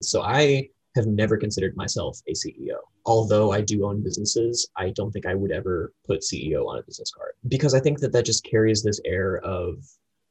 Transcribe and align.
So 0.00 0.22
I 0.22 0.68
have 0.94 1.06
never 1.06 1.36
considered 1.36 1.76
myself 1.76 2.20
a 2.28 2.32
CEO. 2.32 2.76
Although 3.04 3.50
I 3.50 3.62
do 3.62 3.84
own 3.84 4.00
businesses, 4.02 4.68
I 4.76 4.90
don't 4.90 5.10
think 5.10 5.26
I 5.26 5.34
would 5.34 5.50
ever 5.50 5.92
put 6.06 6.20
CEO 6.20 6.66
on 6.68 6.78
a 6.78 6.82
business 6.82 7.10
card 7.10 7.32
because 7.48 7.74
I 7.74 7.80
think 7.80 7.98
that 8.00 8.12
that 8.12 8.24
just 8.24 8.44
carries 8.44 8.82
this 8.82 9.00
air 9.04 9.38
of 9.38 9.84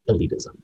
elitism. 0.10 0.56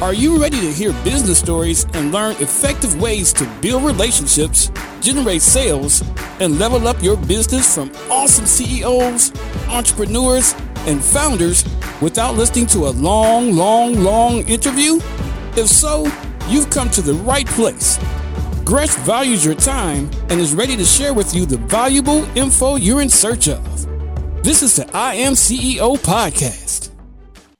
Are 0.00 0.14
you 0.14 0.40
ready 0.40 0.60
to 0.60 0.72
hear 0.72 0.92
business 1.02 1.40
stories 1.40 1.86
and 1.92 2.12
learn 2.12 2.36
effective 2.36 3.00
ways 3.00 3.32
to 3.34 3.44
build 3.60 3.82
relationships, 3.84 4.70
generate 5.00 5.42
sales, 5.42 6.02
and 6.38 6.58
level 6.58 6.86
up 6.86 7.02
your 7.02 7.16
business 7.16 7.74
from 7.74 7.90
awesome 8.10 8.46
CEOs, 8.46 9.32
entrepreneurs, 9.68 10.54
and 10.86 11.02
founders 11.02 11.64
without 12.00 12.36
listening 12.36 12.66
to 12.66 12.86
a 12.86 12.90
long, 12.90 13.52
long, 13.52 14.02
long 14.02 14.48
interview? 14.48 15.00
If 15.56 15.66
so, 15.66 16.09
you've 16.50 16.68
come 16.68 16.90
to 16.90 17.00
the 17.00 17.14
right 17.14 17.46
place. 17.46 17.98
Gresh 18.64 18.94
values 18.96 19.44
your 19.44 19.54
time 19.54 20.10
and 20.28 20.40
is 20.40 20.54
ready 20.54 20.76
to 20.76 20.84
share 20.84 21.14
with 21.14 21.34
you 21.34 21.46
the 21.46 21.58
valuable 21.58 22.24
info 22.36 22.76
you're 22.76 23.00
in 23.00 23.08
search 23.08 23.48
of. 23.48 23.64
This 24.42 24.62
is 24.62 24.76
the 24.76 24.90
I 24.96 25.14
Am 25.14 25.34
CEO 25.34 25.96
podcast. 25.98 26.90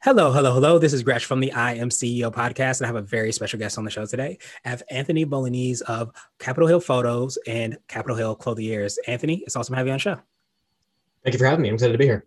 Hello, 0.02 0.32
hello, 0.32 0.54
hello. 0.54 0.78
This 0.78 0.92
is 0.92 1.02
Gresh 1.02 1.24
from 1.24 1.40
the 1.40 1.52
I 1.52 1.74
Am 1.74 1.90
CEO 1.90 2.32
podcast, 2.32 2.80
and 2.80 2.86
I 2.86 2.86
have 2.86 2.96
a 2.96 3.02
very 3.02 3.32
special 3.32 3.58
guest 3.58 3.76
on 3.76 3.84
the 3.84 3.90
show 3.90 4.06
today. 4.06 4.38
I 4.64 4.70
have 4.70 4.82
Anthony 4.90 5.24
Bolognese 5.24 5.84
of 5.86 6.10
Capitol 6.38 6.68
Hill 6.68 6.80
Photos 6.80 7.38
and 7.46 7.76
Capitol 7.86 8.16
Hill 8.16 8.34
Clothiers. 8.34 8.98
Anthony, 9.06 9.42
it's 9.44 9.56
awesome 9.56 9.74
to 9.74 9.76
have 9.76 9.86
you 9.86 9.92
on 9.92 9.96
the 9.96 10.00
show. 10.00 10.20
Thank 11.22 11.34
you 11.34 11.38
for 11.38 11.44
having 11.44 11.62
me. 11.62 11.68
I'm 11.68 11.74
excited 11.74 11.92
to 11.92 11.98
be 11.98 12.06
here. 12.06 12.24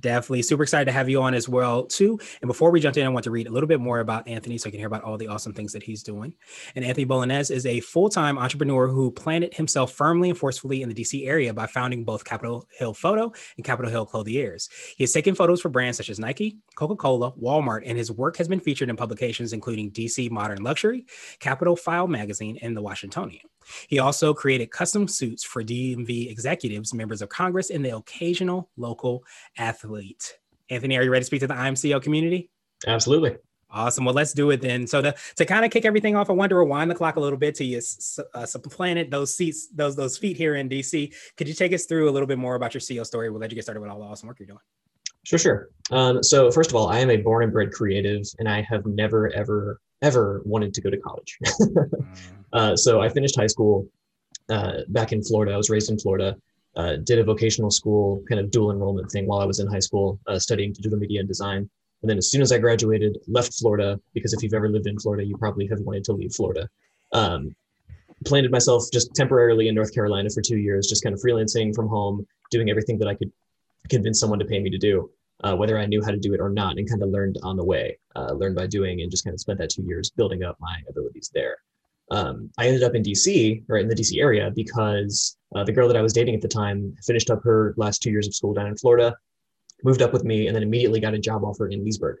Definitely 0.00 0.42
super 0.42 0.62
excited 0.62 0.84
to 0.84 0.92
have 0.92 1.08
you 1.08 1.22
on 1.22 1.34
as 1.34 1.48
well 1.48 1.84
too. 1.84 2.20
And 2.42 2.46
before 2.46 2.70
we 2.70 2.78
jump 2.78 2.96
in, 2.96 3.06
I 3.06 3.08
want 3.08 3.24
to 3.24 3.30
read 3.30 3.46
a 3.46 3.50
little 3.50 3.66
bit 3.66 3.80
more 3.80 4.00
about 4.00 4.28
Anthony 4.28 4.58
so 4.58 4.68
I 4.68 4.70
can 4.70 4.78
hear 4.78 4.86
about 4.86 5.02
all 5.02 5.16
the 5.16 5.28
awesome 5.28 5.54
things 5.54 5.72
that 5.72 5.82
he's 5.82 6.02
doing. 6.02 6.34
And 6.76 6.84
Anthony 6.84 7.04
Bolognese 7.04 7.52
is 7.52 7.64
a 7.64 7.80
full-time 7.80 8.38
entrepreneur 8.38 8.88
who 8.88 9.10
planted 9.10 9.54
himself 9.54 9.92
firmly 9.92 10.28
and 10.28 10.38
forcefully 10.38 10.82
in 10.82 10.88
the 10.90 10.94
DC 10.94 11.26
area 11.26 11.54
by 11.54 11.66
founding 11.66 12.04
both 12.04 12.24
Capitol 12.24 12.68
Hill 12.78 12.92
Photo 12.92 13.32
and 13.56 13.64
Capitol 13.64 13.90
Hill 13.90 14.06
Clothiers. 14.06 14.68
He 14.96 15.04
has 15.04 15.12
taken 15.12 15.34
photos 15.34 15.62
for 15.62 15.70
brands 15.70 15.96
such 15.96 16.10
as 16.10 16.20
Nike, 16.20 16.58
Coca-Cola, 16.76 17.32
Walmart, 17.32 17.82
and 17.86 17.96
his 17.96 18.12
work 18.12 18.36
has 18.36 18.46
been 18.46 18.60
featured 18.60 18.90
in 18.90 18.96
publications 18.96 19.52
including 19.52 19.90
DC 19.90 20.30
Modern 20.30 20.62
Luxury, 20.62 21.06
Capitol 21.40 21.76
File 21.76 22.08
Magazine, 22.08 22.58
and 22.60 22.76
The 22.76 22.82
Washingtonian. 22.82 23.48
He 23.88 23.98
also 23.98 24.34
created 24.34 24.70
custom 24.70 25.08
suits 25.08 25.44
for 25.44 25.62
DMV 25.62 26.30
executives, 26.30 26.94
members 26.94 27.22
of 27.22 27.28
Congress, 27.28 27.70
and 27.70 27.84
the 27.84 27.96
occasional 27.96 28.70
local 28.76 29.24
athlete. 29.56 30.38
Anthony, 30.70 30.96
are 30.96 31.02
you 31.02 31.10
ready 31.10 31.22
to 31.22 31.26
speak 31.26 31.40
to 31.40 31.46
the 31.46 31.54
I 31.54 31.68
Am 31.68 31.74
CEO 31.74 32.02
community? 32.02 32.50
Absolutely. 32.86 33.36
Awesome. 33.70 34.04
Well, 34.04 34.14
let's 34.14 34.32
do 34.32 34.50
it 34.50 34.62
then. 34.62 34.86
So 34.86 35.02
to, 35.02 35.14
to 35.36 35.44
kind 35.44 35.64
of 35.64 35.70
kick 35.70 35.84
everything 35.84 36.16
off, 36.16 36.30
I 36.30 36.32
want 36.32 36.48
to 36.50 36.56
rewind 36.56 36.90
the 36.90 36.94
clock 36.94 37.16
a 37.16 37.20
little 37.20 37.38
bit 37.38 37.54
to 37.56 37.64
you 37.64 37.80
uh, 38.34 38.46
supplanted 38.46 39.10
those 39.10 39.34
seats, 39.34 39.68
those 39.74 39.94
those 39.94 40.16
feet 40.16 40.38
here 40.38 40.56
in 40.56 40.68
DC. 40.68 41.12
Could 41.36 41.48
you 41.48 41.54
take 41.54 41.74
us 41.74 41.84
through 41.84 42.08
a 42.08 42.12
little 42.12 42.26
bit 42.26 42.38
more 42.38 42.54
about 42.54 42.72
your 42.72 42.80
CEO 42.80 43.04
story? 43.04 43.28
We'll 43.28 43.40
let 43.40 43.50
you 43.50 43.56
get 43.56 43.64
started 43.64 43.80
with 43.80 43.90
all 43.90 43.98
the 43.98 44.06
awesome 44.06 44.26
work 44.26 44.38
you're 44.40 44.46
doing. 44.46 44.60
Sure, 45.24 45.38
sure. 45.38 45.68
Um, 45.90 46.22
so 46.22 46.50
first 46.50 46.70
of 46.70 46.76
all, 46.76 46.88
I 46.88 47.00
am 47.00 47.10
a 47.10 47.18
born 47.18 47.44
and 47.44 47.52
bred 47.52 47.70
creative, 47.72 48.24
and 48.38 48.48
I 48.48 48.62
have 48.62 48.86
never, 48.86 49.30
ever, 49.34 49.80
ever 50.02 50.42
wanted 50.44 50.74
to 50.74 50.80
go 50.80 50.90
to 50.90 50.98
college. 50.98 51.38
Mm. 52.08 52.34
Uh, 52.50 52.76
so 52.76 53.02
I 53.02 53.10
finished 53.10 53.36
high 53.36 53.46
school 53.46 53.86
uh, 54.48 54.78
back 54.88 55.12
in 55.12 55.22
Florida. 55.22 55.52
I 55.52 55.56
was 55.58 55.68
raised 55.68 55.90
in 55.90 55.98
Florida. 55.98 56.34
Uh, 56.76 56.96
did 56.96 57.18
a 57.18 57.24
vocational 57.24 57.70
school 57.70 58.22
kind 58.28 58.40
of 58.40 58.50
dual 58.50 58.70
enrollment 58.70 59.10
thing 59.10 59.26
while 59.26 59.40
I 59.40 59.44
was 59.44 59.58
in 59.60 59.66
high 59.66 59.80
school, 59.80 60.18
uh, 60.26 60.38
studying 60.38 60.72
digital 60.72 60.98
media 60.98 61.20
and 61.20 61.28
design. 61.28 61.68
And 62.02 62.08
then 62.08 62.16
as 62.16 62.30
soon 62.30 62.40
as 62.40 62.52
I 62.52 62.58
graduated, 62.58 63.18
left 63.26 63.52
Florida 63.54 64.00
because 64.14 64.32
if 64.32 64.42
you've 64.42 64.54
ever 64.54 64.68
lived 64.68 64.86
in 64.86 64.98
Florida, 64.98 65.24
you 65.24 65.36
probably 65.36 65.66
have 65.66 65.80
wanted 65.80 66.04
to 66.04 66.12
leave 66.12 66.32
Florida. 66.32 66.68
Um, 67.12 67.54
planted 68.24 68.50
myself 68.50 68.84
just 68.92 69.14
temporarily 69.14 69.68
in 69.68 69.74
North 69.74 69.94
Carolina 69.94 70.30
for 70.30 70.40
two 70.40 70.56
years, 70.56 70.86
just 70.86 71.02
kind 71.02 71.14
of 71.14 71.20
freelancing 71.20 71.74
from 71.74 71.88
home, 71.88 72.26
doing 72.50 72.70
everything 72.70 72.98
that 72.98 73.08
I 73.08 73.14
could 73.14 73.32
convince 73.88 74.20
someone 74.20 74.38
to 74.38 74.44
pay 74.44 74.60
me 74.60 74.70
to 74.70 74.78
do, 74.78 75.10
uh, 75.44 75.54
whether 75.56 75.78
I 75.78 75.86
knew 75.86 76.02
how 76.02 76.10
to 76.10 76.18
do 76.18 76.34
it 76.34 76.40
or 76.40 76.50
not, 76.50 76.78
and 76.78 76.88
kind 76.88 77.02
of 77.02 77.10
learned 77.10 77.38
on 77.42 77.56
the 77.56 77.64
way, 77.64 77.98
uh, 78.16 78.32
learned 78.32 78.56
by 78.56 78.66
doing, 78.66 79.02
and 79.02 79.10
just 79.10 79.24
kind 79.24 79.34
of 79.34 79.40
spent 79.40 79.58
that 79.58 79.70
two 79.70 79.82
years 79.82 80.10
building 80.10 80.42
up 80.42 80.56
my 80.60 80.76
abilities 80.88 81.30
there 81.32 81.58
um, 82.10 82.50
I 82.58 82.66
ended 82.66 82.82
up 82.82 82.94
in 82.94 83.02
DC, 83.02 83.64
right 83.68 83.82
in 83.82 83.88
the 83.88 83.94
DC 83.94 84.20
area, 84.20 84.50
because 84.54 85.36
uh, 85.54 85.64
the 85.64 85.72
girl 85.72 85.88
that 85.88 85.96
I 85.96 86.02
was 86.02 86.12
dating 86.12 86.34
at 86.34 86.40
the 86.40 86.48
time 86.48 86.94
finished 87.04 87.30
up 87.30 87.42
her 87.44 87.74
last 87.76 88.02
two 88.02 88.10
years 88.10 88.26
of 88.26 88.34
school 88.34 88.54
down 88.54 88.66
in 88.66 88.76
Florida, 88.76 89.14
moved 89.84 90.02
up 90.02 90.12
with 90.12 90.24
me, 90.24 90.46
and 90.46 90.56
then 90.56 90.62
immediately 90.62 91.00
got 91.00 91.14
a 91.14 91.18
job 91.18 91.44
offer 91.44 91.68
in 91.68 91.84
Leesburg. 91.84 92.18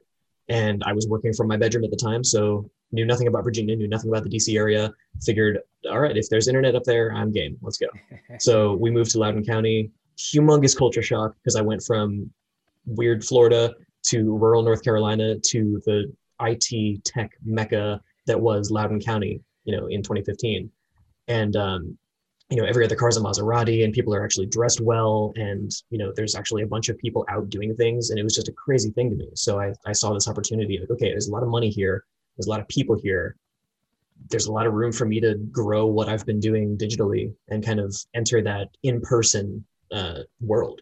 And 0.48 0.82
I 0.84 0.92
was 0.92 1.06
working 1.08 1.32
from 1.32 1.48
my 1.48 1.56
bedroom 1.56 1.84
at 1.84 1.90
the 1.90 1.96
time, 1.96 2.24
so 2.24 2.70
knew 2.92 3.04
nothing 3.04 3.28
about 3.28 3.44
Virginia, 3.44 3.76
knew 3.76 3.88
nothing 3.88 4.10
about 4.10 4.24
the 4.24 4.30
DC 4.30 4.56
area. 4.56 4.92
Figured, 5.22 5.58
all 5.90 6.00
right, 6.00 6.16
if 6.16 6.28
there's 6.30 6.48
internet 6.48 6.74
up 6.74 6.84
there, 6.84 7.12
I'm 7.12 7.32
game. 7.32 7.58
Let's 7.60 7.78
go. 7.78 7.86
so 8.38 8.74
we 8.74 8.90
moved 8.90 9.10
to 9.12 9.18
Loudoun 9.18 9.44
County. 9.44 9.90
Humongous 10.18 10.76
culture 10.76 11.02
shock 11.02 11.34
because 11.36 11.54
I 11.54 11.60
went 11.60 11.82
from 11.86 12.30
weird 12.88 13.24
Florida 13.24 13.74
to 14.06 14.36
rural 14.36 14.62
North 14.62 14.82
Carolina 14.82 15.38
to 15.38 15.80
the 15.86 16.12
IT 16.40 17.04
tech 17.04 17.32
mecca 17.44 18.00
that 18.26 18.40
was 18.40 18.70
Loudoun 18.70 19.00
County 19.00 19.40
you 19.68 19.76
know, 19.76 19.86
in 19.86 20.02
2015. 20.02 20.70
And, 21.28 21.56
um, 21.56 21.98
you 22.48 22.56
know, 22.56 22.64
every 22.64 22.86
other 22.86 22.96
car 22.96 23.10
is 23.10 23.18
a 23.18 23.20
Maserati 23.20 23.84
and 23.84 23.92
people 23.92 24.14
are 24.14 24.24
actually 24.24 24.46
dressed 24.46 24.80
well. 24.80 25.34
And, 25.36 25.70
you 25.90 25.98
know, 25.98 26.10
there's 26.16 26.34
actually 26.34 26.62
a 26.62 26.66
bunch 26.66 26.88
of 26.88 26.96
people 26.96 27.26
out 27.28 27.50
doing 27.50 27.76
things. 27.76 28.08
And 28.08 28.18
it 28.18 28.22
was 28.22 28.34
just 28.34 28.48
a 28.48 28.52
crazy 28.52 28.90
thing 28.90 29.10
to 29.10 29.16
me. 29.16 29.28
So 29.34 29.60
I, 29.60 29.74
I 29.84 29.92
saw 29.92 30.14
this 30.14 30.26
opportunity 30.26 30.78
like, 30.78 30.90
okay, 30.90 31.10
there's 31.10 31.28
a 31.28 31.30
lot 31.30 31.42
of 31.42 31.50
money 31.50 31.68
here. 31.68 32.02
There's 32.36 32.46
a 32.46 32.50
lot 32.50 32.60
of 32.60 32.68
people 32.68 32.98
here. 32.98 33.36
There's 34.30 34.46
a 34.46 34.52
lot 34.52 34.66
of 34.66 34.72
room 34.72 34.90
for 34.90 35.04
me 35.04 35.20
to 35.20 35.34
grow 35.52 35.84
what 35.84 36.08
I've 36.08 36.24
been 36.24 36.40
doing 36.40 36.78
digitally 36.78 37.34
and 37.48 37.62
kind 37.62 37.78
of 37.78 37.94
enter 38.14 38.40
that 38.40 38.68
in-person 38.82 39.62
uh, 39.92 40.20
world. 40.40 40.80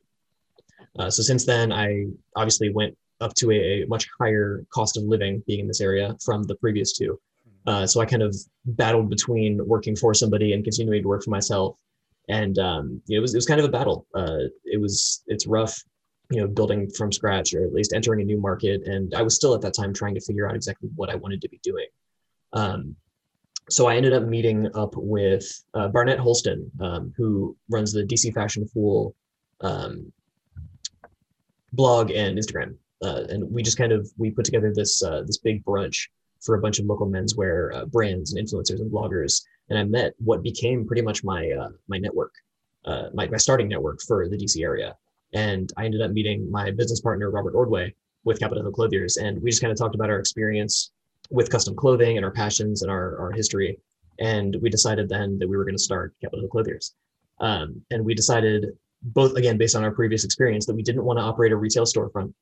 Uh, 0.98 1.10
so 1.10 1.22
since 1.22 1.44
then, 1.44 1.72
I 1.72 2.06
obviously 2.34 2.70
went 2.70 2.96
up 3.20 3.34
to 3.34 3.50
a, 3.50 3.82
a, 3.82 3.86
much 3.86 4.06
higher 4.18 4.64
cost 4.70 4.96
of 4.96 5.04
living 5.04 5.42
being 5.46 5.60
in 5.60 5.66
this 5.66 5.80
area 5.80 6.16
from 6.24 6.42
the 6.42 6.54
previous 6.56 6.92
two. 6.92 7.18
Uh, 7.66 7.86
so 7.86 8.00
I 8.00 8.06
kind 8.06 8.22
of 8.22 8.36
battled 8.64 9.10
between 9.10 9.66
working 9.66 9.96
for 9.96 10.14
somebody 10.14 10.52
and 10.52 10.62
continuing 10.62 11.02
to 11.02 11.08
work 11.08 11.24
for 11.24 11.30
myself. 11.30 11.76
And 12.28 12.58
um, 12.58 13.02
it 13.08 13.18
was 13.18 13.34
it 13.34 13.38
was 13.38 13.46
kind 13.46 13.60
of 13.60 13.66
a 13.66 13.70
battle. 13.70 14.06
Uh, 14.14 14.48
it 14.64 14.80
was 14.80 15.22
it's 15.26 15.46
rough, 15.46 15.82
you 16.30 16.40
know, 16.40 16.46
building 16.46 16.90
from 16.90 17.12
scratch 17.12 17.54
or 17.54 17.64
at 17.64 17.72
least 17.72 17.92
entering 17.92 18.20
a 18.20 18.24
new 18.24 18.40
market. 18.40 18.82
And 18.86 19.14
I 19.14 19.22
was 19.22 19.34
still 19.34 19.54
at 19.54 19.60
that 19.62 19.74
time 19.74 19.92
trying 19.92 20.14
to 20.14 20.20
figure 20.20 20.48
out 20.48 20.54
exactly 20.54 20.90
what 20.94 21.10
I 21.10 21.16
wanted 21.16 21.40
to 21.42 21.48
be 21.48 21.60
doing. 21.62 21.86
Um, 22.52 22.96
so 23.68 23.86
I 23.86 23.96
ended 23.96 24.12
up 24.12 24.22
meeting 24.24 24.68
up 24.74 24.94
with 24.96 25.44
uh, 25.74 25.88
Barnett 25.88 26.20
Holston, 26.20 26.70
um, 26.80 27.12
who 27.16 27.56
runs 27.68 27.92
the 27.92 28.04
DC 28.04 28.32
Fashion 28.32 28.66
Fool 28.68 29.14
um, 29.60 30.12
blog 31.76 32.10
and 32.10 32.38
Instagram. 32.38 32.74
Uh, 33.04 33.24
and 33.28 33.50
we 33.50 33.62
just 33.62 33.78
kind 33.78 33.92
of 33.92 34.10
we 34.16 34.30
put 34.30 34.44
together 34.44 34.72
this 34.74 35.02
uh, 35.02 35.22
this 35.26 35.38
big 35.38 35.64
brunch 35.64 36.08
for 36.40 36.54
a 36.54 36.60
bunch 36.60 36.78
of 36.78 36.86
local 36.86 37.06
menswear 37.06 37.74
uh, 37.74 37.84
brands 37.86 38.32
and 38.32 38.46
influencers 38.46 38.80
and 38.80 38.90
bloggers. 38.90 39.42
And 39.68 39.78
I 39.78 39.84
met 39.84 40.14
what 40.18 40.42
became 40.42 40.86
pretty 40.86 41.02
much 41.02 41.22
my 41.22 41.50
uh, 41.50 41.68
my 41.88 41.98
network, 41.98 42.32
uh, 42.84 43.08
my, 43.12 43.28
my 43.28 43.36
starting 43.36 43.68
network 43.68 44.00
for 44.00 44.28
the 44.28 44.36
DC 44.36 44.62
area. 44.62 44.96
And 45.34 45.72
I 45.76 45.84
ended 45.84 46.00
up 46.02 46.12
meeting 46.12 46.50
my 46.50 46.70
business 46.70 47.00
partner, 47.00 47.30
Robert 47.30 47.54
Ordway, 47.54 47.94
with 48.24 48.38
Capitol 48.38 48.62
Hill 48.62 48.72
Clothiers. 48.72 49.16
And 49.16 49.42
we 49.42 49.50
just 49.50 49.60
kind 49.60 49.72
of 49.72 49.78
talked 49.78 49.94
about 49.94 50.08
our 50.08 50.18
experience 50.18 50.92
with 51.30 51.50
custom 51.50 51.74
clothing 51.74 52.16
and 52.16 52.24
our 52.24 52.30
passions 52.30 52.82
and 52.82 52.90
our, 52.90 53.18
our 53.18 53.32
history. 53.32 53.78
And 54.18 54.56
we 54.62 54.70
decided 54.70 55.08
then 55.08 55.38
that 55.38 55.48
we 55.48 55.56
were 55.56 55.64
going 55.64 55.76
to 55.76 55.82
start 55.82 56.14
Capitol 56.20 56.40
Hill 56.40 56.48
Clothiers. 56.48 56.94
Um, 57.40 57.82
and 57.90 58.04
we 58.04 58.14
decided, 58.14 58.66
both 59.06 59.36
again, 59.36 59.56
based 59.56 59.76
on 59.76 59.84
our 59.84 59.90
previous 59.90 60.24
experience, 60.24 60.66
that 60.66 60.74
we 60.74 60.82
didn't 60.82 61.04
want 61.04 61.18
to 61.18 61.22
operate 61.22 61.52
a 61.52 61.56
retail 61.56 61.84
storefront. 61.84 62.32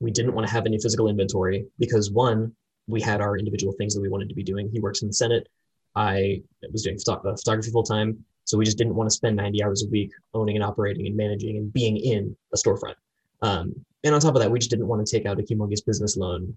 We 0.00 0.10
didn't 0.10 0.34
want 0.34 0.46
to 0.46 0.52
have 0.52 0.66
any 0.66 0.78
physical 0.78 1.08
inventory 1.08 1.66
because, 1.78 2.10
one, 2.10 2.54
we 2.86 3.00
had 3.00 3.20
our 3.20 3.36
individual 3.36 3.72
things 3.72 3.94
that 3.94 4.00
we 4.00 4.08
wanted 4.08 4.28
to 4.28 4.34
be 4.34 4.42
doing. 4.42 4.70
He 4.72 4.80
works 4.80 5.02
in 5.02 5.08
the 5.08 5.14
Senate. 5.14 5.48
I 5.96 6.42
was 6.72 6.82
doing 6.82 6.98
uh, 7.08 7.16
photography 7.36 7.70
full 7.70 7.82
time. 7.82 8.24
So 8.44 8.56
we 8.56 8.64
just 8.64 8.78
didn't 8.78 8.94
want 8.94 9.10
to 9.10 9.14
spend 9.14 9.36
90 9.36 9.62
hours 9.62 9.84
a 9.84 9.88
week 9.88 10.10
owning 10.32 10.56
and 10.56 10.64
operating 10.64 11.06
and 11.06 11.16
managing 11.16 11.58
and 11.58 11.72
being 11.72 11.98
in 11.98 12.34
a 12.54 12.56
storefront. 12.56 12.94
Um, 13.42 13.74
and 14.04 14.14
on 14.14 14.20
top 14.20 14.34
of 14.34 14.40
that, 14.40 14.50
we 14.50 14.58
just 14.58 14.70
didn't 14.70 14.88
want 14.88 15.06
to 15.06 15.16
take 15.16 15.26
out 15.26 15.38
a 15.38 15.42
humongous 15.42 15.84
business 15.84 16.16
loan 16.16 16.56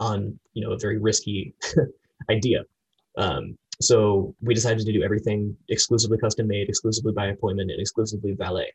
on 0.00 0.38
you 0.54 0.64
know 0.64 0.72
a 0.72 0.78
very 0.78 0.98
risky 0.98 1.54
idea. 2.30 2.62
Um, 3.16 3.58
so 3.80 4.34
we 4.40 4.54
decided 4.54 4.84
to 4.84 4.92
do 4.92 5.02
everything 5.02 5.56
exclusively 5.68 6.18
custom 6.18 6.48
made, 6.48 6.68
exclusively 6.68 7.12
by 7.12 7.26
appointment, 7.26 7.70
and 7.70 7.80
exclusively 7.80 8.32
valet. 8.32 8.72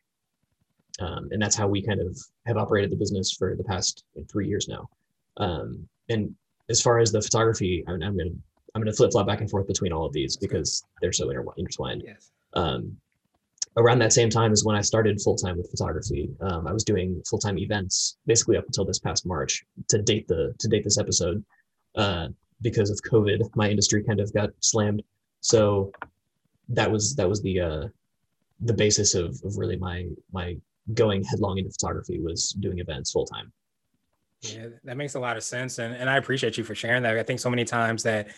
Um, 1.00 1.28
and 1.30 1.42
that's 1.42 1.56
how 1.56 1.68
we 1.68 1.82
kind 1.82 2.00
of 2.00 2.16
have 2.46 2.56
operated 2.56 2.90
the 2.90 2.96
business 2.96 3.32
for 3.32 3.56
the 3.56 3.64
past 3.64 4.04
three 4.30 4.48
years 4.48 4.68
now. 4.68 4.88
Um, 5.36 5.88
and 6.08 6.34
as 6.70 6.80
far 6.80 7.00
as 7.00 7.12
the 7.12 7.20
photography, 7.20 7.84
I'm, 7.88 8.02
I'm 8.02 8.16
gonna 8.16 8.30
I'm 8.74 8.82
gonna 8.82 8.92
flip 8.92 9.12
flop 9.12 9.26
back 9.26 9.40
and 9.40 9.50
forth 9.50 9.66
between 9.66 9.92
all 9.92 10.06
of 10.06 10.12
these 10.12 10.36
because 10.36 10.84
they're 11.00 11.12
so 11.12 11.30
intertwined. 11.56 12.02
Yes. 12.06 12.30
Um, 12.54 12.96
around 13.76 13.98
that 13.98 14.12
same 14.12 14.30
time 14.30 14.52
is 14.52 14.64
when 14.64 14.76
I 14.76 14.80
started 14.80 15.20
full 15.20 15.36
time 15.36 15.56
with 15.56 15.70
photography. 15.70 16.30
Um, 16.40 16.66
I 16.66 16.72
was 16.72 16.84
doing 16.84 17.20
full 17.28 17.38
time 17.38 17.58
events 17.58 18.16
basically 18.26 18.56
up 18.56 18.66
until 18.66 18.84
this 18.84 18.98
past 18.98 19.26
March 19.26 19.64
to 19.88 20.00
date 20.00 20.28
the 20.28 20.54
to 20.58 20.68
date 20.68 20.84
this 20.84 20.98
episode. 20.98 21.44
Uh, 21.96 22.28
because 22.64 22.90
of 22.90 22.98
COVID, 23.02 23.54
my 23.54 23.68
industry 23.70 24.02
kind 24.02 24.18
of 24.18 24.32
got 24.34 24.50
slammed. 24.58 25.04
So 25.40 25.92
that 26.70 26.90
was 26.90 27.14
that 27.14 27.28
was 27.28 27.40
the 27.42 27.60
uh, 27.60 27.84
the 28.60 28.72
basis 28.72 29.14
of, 29.14 29.40
of 29.44 29.56
really 29.56 29.76
my 29.76 30.08
my 30.32 30.56
going 30.94 31.22
headlong 31.22 31.58
into 31.58 31.70
photography 31.70 32.18
was 32.18 32.50
doing 32.58 32.80
events 32.80 33.12
full 33.12 33.26
time. 33.26 33.52
Yeah, 34.40 34.66
that 34.82 34.96
makes 34.96 35.14
a 35.14 35.20
lot 35.20 35.36
of 35.36 35.44
sense. 35.44 35.78
And, 35.78 35.94
and 35.94 36.10
I 36.10 36.16
appreciate 36.16 36.58
you 36.58 36.64
for 36.64 36.74
sharing 36.74 37.02
that. 37.04 37.16
I 37.16 37.22
think 37.22 37.40
so 37.40 37.48
many 37.48 37.64
times 37.64 38.02
that 38.02 38.28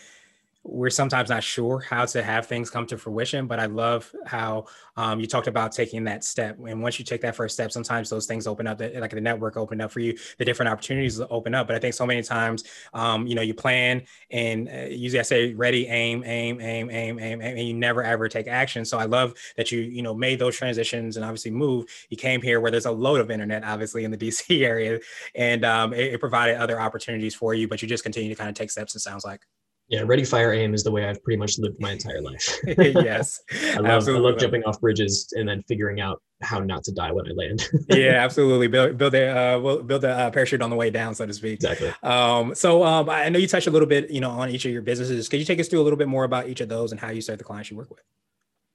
we're 0.67 0.89
sometimes 0.89 1.29
not 1.29 1.43
sure 1.43 1.79
how 1.79 2.05
to 2.05 2.21
have 2.21 2.45
things 2.45 2.69
come 2.69 2.85
to 2.85 2.97
fruition 2.97 3.47
but 3.47 3.59
i 3.59 3.65
love 3.65 4.13
how 4.25 4.65
um, 4.97 5.19
you 5.19 5.27
talked 5.27 5.47
about 5.47 5.71
taking 5.71 6.03
that 6.05 6.23
step. 6.23 6.57
And 6.67 6.81
once 6.81 6.97
you 6.97 7.05
take 7.05 7.21
that 7.21 7.35
first 7.35 7.53
step 7.53 7.71
sometimes 7.71 8.09
those 8.09 8.25
things 8.25 8.47
open 8.47 8.67
up 8.67 8.79
like 8.79 9.11
the 9.11 9.21
network 9.21 9.55
open 9.55 9.79
up 9.79 9.91
for 9.91 9.99
you 9.99 10.17
the 10.39 10.45
different 10.45 10.69
opportunities 10.69 11.21
open 11.29 11.53
up. 11.53 11.67
But 11.67 11.75
i 11.75 11.79
think 11.79 11.93
so 11.93 12.05
many 12.05 12.23
times 12.23 12.63
um, 12.93 13.27
you 13.27 13.35
know 13.35 13.41
you 13.41 13.53
plan 13.53 14.03
and 14.31 14.67
uh, 14.67 14.87
usually 14.89 15.19
i 15.19 15.23
say 15.23 15.53
ready 15.53 15.87
aim 15.87 16.23
aim 16.25 16.59
aim 16.59 16.89
aim 16.89 17.19
aim 17.19 17.41
and 17.41 17.59
you 17.59 17.73
never 17.73 18.03
ever 18.03 18.27
take 18.27 18.47
action. 18.47 18.83
So 18.83 18.97
i 18.97 19.05
love 19.05 19.33
that 19.55 19.71
you 19.71 19.79
you 19.79 20.01
know 20.01 20.13
made 20.13 20.39
those 20.39 20.57
transitions 20.57 21.15
and 21.15 21.23
obviously 21.23 21.51
move 21.51 21.85
you 22.09 22.17
came 22.17 22.41
here 22.41 22.59
where 22.59 22.71
there's 22.71 22.85
a 22.85 22.91
load 22.91 23.21
of 23.21 23.29
internet 23.29 23.63
obviously 23.63 24.03
in 24.03 24.11
the 24.11 24.17
dc 24.27 24.65
area 24.65 24.99
and 25.35 25.63
um, 25.63 25.93
it, 25.93 26.13
it 26.13 26.19
provided 26.19 26.57
other 26.57 26.79
opportunities 26.79 27.35
for 27.35 27.53
you 27.53 27.67
but 27.67 27.81
you 27.81 27.87
just 27.87 28.03
continue 28.03 28.29
to 28.29 28.35
kind 28.35 28.49
of 28.49 28.55
take 28.55 28.71
steps 28.71 28.95
it 28.95 28.99
sounds 28.99 29.23
like 29.23 29.41
yeah, 29.89 30.01
ready, 30.05 30.25
fire, 30.25 30.51
aim 30.51 30.73
is 30.73 30.83
the 30.83 30.91
way 30.91 31.05
I've 31.05 31.23
pretty 31.23 31.37
much 31.37 31.57
lived 31.59 31.79
my 31.79 31.93
entire 31.93 32.21
life. 32.21 32.59
yes, 32.77 33.39
I 33.73 33.79
love, 33.79 34.07
I 34.07 34.11
love 34.11 34.37
jumping 34.37 34.63
off 34.63 34.81
bridges 34.81 35.31
and 35.37 35.47
then 35.47 35.63
figuring 35.63 36.01
out 36.01 36.21
how 36.41 36.59
not 36.59 36.83
to 36.85 36.91
die 36.91 37.11
when 37.13 37.25
I 37.25 37.31
land. 37.31 37.69
yeah, 37.89 38.23
absolutely. 38.23 38.67
Build 38.67 38.97
build 38.97 39.13
a 39.15 39.27
uh, 39.29 39.81
build 39.83 40.03
a 40.03 40.09
uh, 40.09 40.31
parachute 40.31 40.61
on 40.61 40.69
the 40.69 40.75
way 40.75 40.89
down, 40.89 41.15
so 41.15 41.25
to 41.25 41.33
speak. 41.33 41.55
Exactly. 41.55 41.93
Um, 42.03 42.53
so 42.53 42.83
um, 42.83 43.09
I 43.09 43.29
know 43.29 43.39
you 43.39 43.47
touched 43.47 43.67
a 43.67 43.71
little 43.71 43.87
bit, 43.87 44.09
you 44.09 44.19
know, 44.19 44.31
on 44.31 44.49
each 44.49 44.65
of 44.65 44.71
your 44.71 44.81
businesses. 44.81 45.29
Could 45.29 45.39
you 45.39 45.45
take 45.45 45.59
us 45.59 45.69
through 45.69 45.81
a 45.81 45.85
little 45.85 45.97
bit 45.97 46.09
more 46.09 46.25
about 46.25 46.49
each 46.49 46.59
of 46.59 46.67
those 46.67 46.91
and 46.91 46.99
how 46.99 47.09
you 47.09 47.21
serve 47.21 47.37
the 47.37 47.45
clients 47.45 47.71
you 47.71 47.77
work 47.77 47.89
with? 47.89 48.03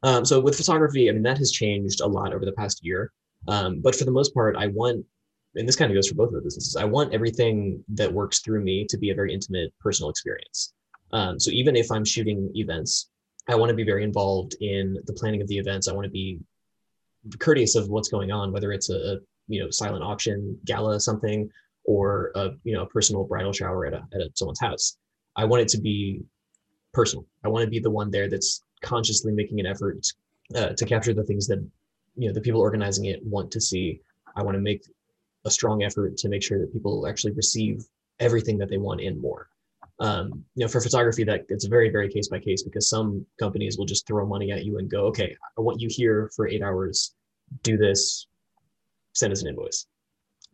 Um, 0.02 0.24
so 0.24 0.40
with 0.40 0.56
photography, 0.56 1.10
I 1.10 1.12
mean 1.12 1.22
that 1.24 1.36
has 1.38 1.52
changed 1.52 2.00
a 2.00 2.06
lot 2.06 2.32
over 2.32 2.46
the 2.46 2.52
past 2.52 2.80
year. 2.82 3.12
Um, 3.48 3.80
but 3.82 3.94
for 3.94 4.04
the 4.04 4.12
most 4.12 4.32
part, 4.32 4.56
I 4.56 4.68
want, 4.68 5.04
and 5.56 5.68
this 5.68 5.76
kind 5.76 5.90
of 5.90 5.94
goes 5.94 6.08
for 6.08 6.14
both 6.14 6.28
of 6.28 6.34
the 6.34 6.40
businesses. 6.40 6.76
I 6.76 6.84
want 6.84 7.12
everything 7.12 7.84
that 7.88 8.10
works 8.10 8.40
through 8.40 8.62
me 8.64 8.86
to 8.88 8.96
be 8.96 9.10
a 9.10 9.14
very 9.14 9.34
intimate, 9.34 9.74
personal 9.80 10.08
experience. 10.08 10.72
Um, 11.12 11.38
so 11.38 11.50
even 11.50 11.76
if 11.76 11.90
I'm 11.90 12.04
shooting 12.04 12.50
events, 12.54 13.10
I 13.48 13.54
want 13.54 13.70
to 13.70 13.74
be 13.74 13.84
very 13.84 14.04
involved 14.04 14.54
in 14.60 14.98
the 15.06 15.12
planning 15.12 15.42
of 15.42 15.48
the 15.48 15.58
events. 15.58 15.88
I 15.88 15.92
want 15.92 16.04
to 16.04 16.10
be 16.10 16.38
courteous 17.38 17.74
of 17.74 17.88
what's 17.88 18.08
going 18.08 18.30
on, 18.30 18.52
whether 18.52 18.72
it's 18.72 18.90
a, 18.90 19.18
you 19.48 19.60
know 19.60 19.70
silent 19.70 20.04
auction 20.04 20.56
gala 20.64 21.00
something 21.00 21.50
or 21.84 22.30
a 22.36 22.50
you 22.62 22.72
know 22.74 22.82
a 22.82 22.86
personal 22.86 23.24
bridal 23.24 23.52
shower 23.52 23.86
at 23.86 23.92
a, 23.92 24.02
at 24.14 24.20
a, 24.20 24.30
someone's 24.34 24.60
house. 24.60 24.96
I 25.34 25.44
want 25.44 25.62
it 25.62 25.68
to 25.68 25.80
be 25.80 26.22
personal. 26.92 27.26
I 27.44 27.48
want 27.48 27.64
to 27.64 27.70
be 27.70 27.80
the 27.80 27.90
one 27.90 28.10
there 28.10 28.30
that's 28.30 28.62
consciously 28.82 29.32
making 29.32 29.58
an 29.58 29.66
effort 29.66 30.06
uh, 30.54 30.70
to 30.70 30.84
capture 30.84 31.12
the 31.12 31.24
things 31.24 31.46
that 31.48 31.58
you 32.16 32.28
know 32.28 32.34
the 32.34 32.40
people 32.40 32.60
organizing 32.60 33.06
it 33.06 33.24
want 33.24 33.50
to 33.50 33.60
see. 33.60 34.00
I 34.36 34.42
want 34.42 34.54
to 34.54 34.60
make 34.60 34.84
a 35.44 35.50
strong 35.50 35.82
effort 35.82 36.16
to 36.18 36.28
make 36.28 36.42
sure 36.42 36.60
that 36.60 36.72
people 36.72 37.06
actually 37.06 37.32
receive 37.32 37.84
everything 38.20 38.58
that 38.58 38.70
they 38.70 38.78
want 38.78 39.00
in 39.00 39.20
more 39.20 39.48
um, 40.00 40.44
you 40.54 40.64
know, 40.64 40.68
for 40.68 40.80
photography, 40.80 41.24
that 41.24 41.44
it's 41.48 41.66
very, 41.66 41.90
very 41.90 42.08
case 42.08 42.28
by 42.28 42.38
case 42.38 42.62
because 42.62 42.88
some 42.88 43.24
companies 43.38 43.78
will 43.78 43.84
just 43.86 44.06
throw 44.06 44.26
money 44.26 44.50
at 44.50 44.64
you 44.64 44.78
and 44.78 44.90
go, 44.90 45.06
okay, 45.06 45.36
I 45.56 45.60
want 45.60 45.80
you 45.80 45.88
here 45.90 46.30
for 46.34 46.48
eight 46.48 46.62
hours, 46.62 47.14
do 47.62 47.76
this, 47.76 48.26
send 49.14 49.32
us 49.32 49.42
an 49.42 49.48
invoice. 49.48 49.86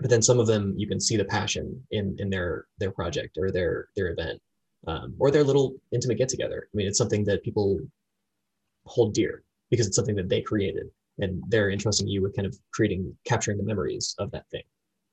But 0.01 0.11
then 0.11 0.23
some 0.23 0.39
of 0.39 0.47
them, 0.47 0.75
you 0.77 0.87
can 0.87 1.01
see 1.01 1.17
the 1.17 1.25
passion 1.25 1.83
in 1.91 2.15
in 2.19 2.31
their 2.31 2.67
their 2.79 2.93
project 2.93 3.37
or 3.37 3.51
their 3.51 3.89
their 3.97 4.11
event 4.13 4.41
um, 4.87 5.15
or 5.19 5.31
their 5.31 5.45
little 5.45 5.75
intimate 5.93 6.19
get 6.19 6.29
together. 6.29 6.69
I 6.73 6.77
mean, 6.77 6.87
it's 6.87 6.99
something 6.99 7.25
that 7.25 7.43
people 7.43 7.81
hold 8.87 9.15
dear 9.15 9.43
because 9.71 9.87
it's 9.87 9.97
something 9.97 10.17
that 10.17 10.29
they 10.29 10.41
created 10.41 10.87
and 11.19 11.43
they're 11.49 11.71
entrusting 11.71 12.07
you 12.07 12.23
with 12.23 12.37
kind 12.37 12.47
of 12.47 12.57
creating, 12.73 13.17
capturing 13.25 13.59
the 13.59 13.65
memories 13.65 14.15
of 14.19 14.31
that 14.31 14.49
thing. 14.51 14.63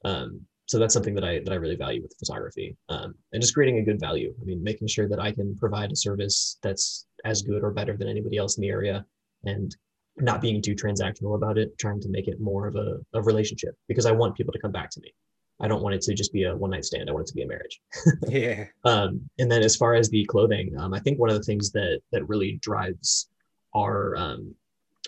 Um, 0.04 0.42
so 0.68 0.80
that's 0.80 0.94
something 0.94 1.14
that 1.16 1.24
I 1.24 1.40
that 1.40 1.52
I 1.52 1.56
really 1.56 1.76
value 1.76 2.02
with 2.02 2.16
photography, 2.18 2.76
um, 2.90 3.14
and 3.34 3.42
just 3.42 3.54
creating 3.54 3.80
a 3.80 3.84
good 3.84 4.00
value. 4.00 4.34
I 4.42 4.46
mean, 4.46 4.64
making 4.64 4.88
sure 4.88 5.08
that 5.08 5.20
I 5.20 5.32
can 5.32 5.56
provide 5.58 5.92
a 5.92 5.96
service 5.96 6.58
that's 6.64 7.06
as 7.24 7.42
good 7.42 7.64
or 7.64 7.72
better 7.72 7.96
than 7.96 8.08
anybody 8.08 8.38
else 8.38 8.58
in 8.58 8.62
the 8.62 8.70
area, 8.70 9.06
and 9.44 9.76
not 10.18 10.42
being 10.42 10.62
too 10.62 10.76
transactional 10.76 11.36
about 11.36 11.58
it, 11.58 11.78
trying 11.78 12.00
to 12.02 12.10
make 12.10 12.28
it 12.28 12.40
more 12.40 12.68
of 12.68 12.76
a, 12.76 12.98
a 13.14 13.22
relationship 13.22 13.76
because 13.88 14.06
I 14.06 14.12
want 14.12 14.36
people 14.36 14.54
to 14.54 14.60
come 14.60 14.72
back 14.72 14.90
to 14.92 15.02
me. 15.02 15.14
I 15.60 15.68
don't 15.68 15.82
want 15.82 15.96
it 15.96 16.02
to 16.04 16.14
just 16.14 16.34
be 16.34 16.44
a 16.44 16.56
one 16.56 16.72
night 16.72 16.86
stand. 16.86 17.10
I 17.10 17.14
want 17.14 17.28
it 17.28 17.30
to 17.30 17.36
be 17.36 17.44
a 17.44 17.48
marriage. 17.48 17.80
yeah. 18.28 18.66
Um, 18.84 19.22
and 19.40 19.52
then 19.52 19.62
as 19.62 19.76
far 19.76 19.94
as 19.94 20.10
the 20.10 20.26
clothing, 20.26 20.76
um, 20.78 20.94
I 20.94 21.00
think 21.00 21.20
one 21.20 21.30
of 21.30 21.38
the 21.38 21.44
things 21.44 21.72
that 21.72 22.02
that 22.12 22.28
really 22.28 22.60
drives 22.62 23.30
our 23.76 24.16
um, 24.18 24.54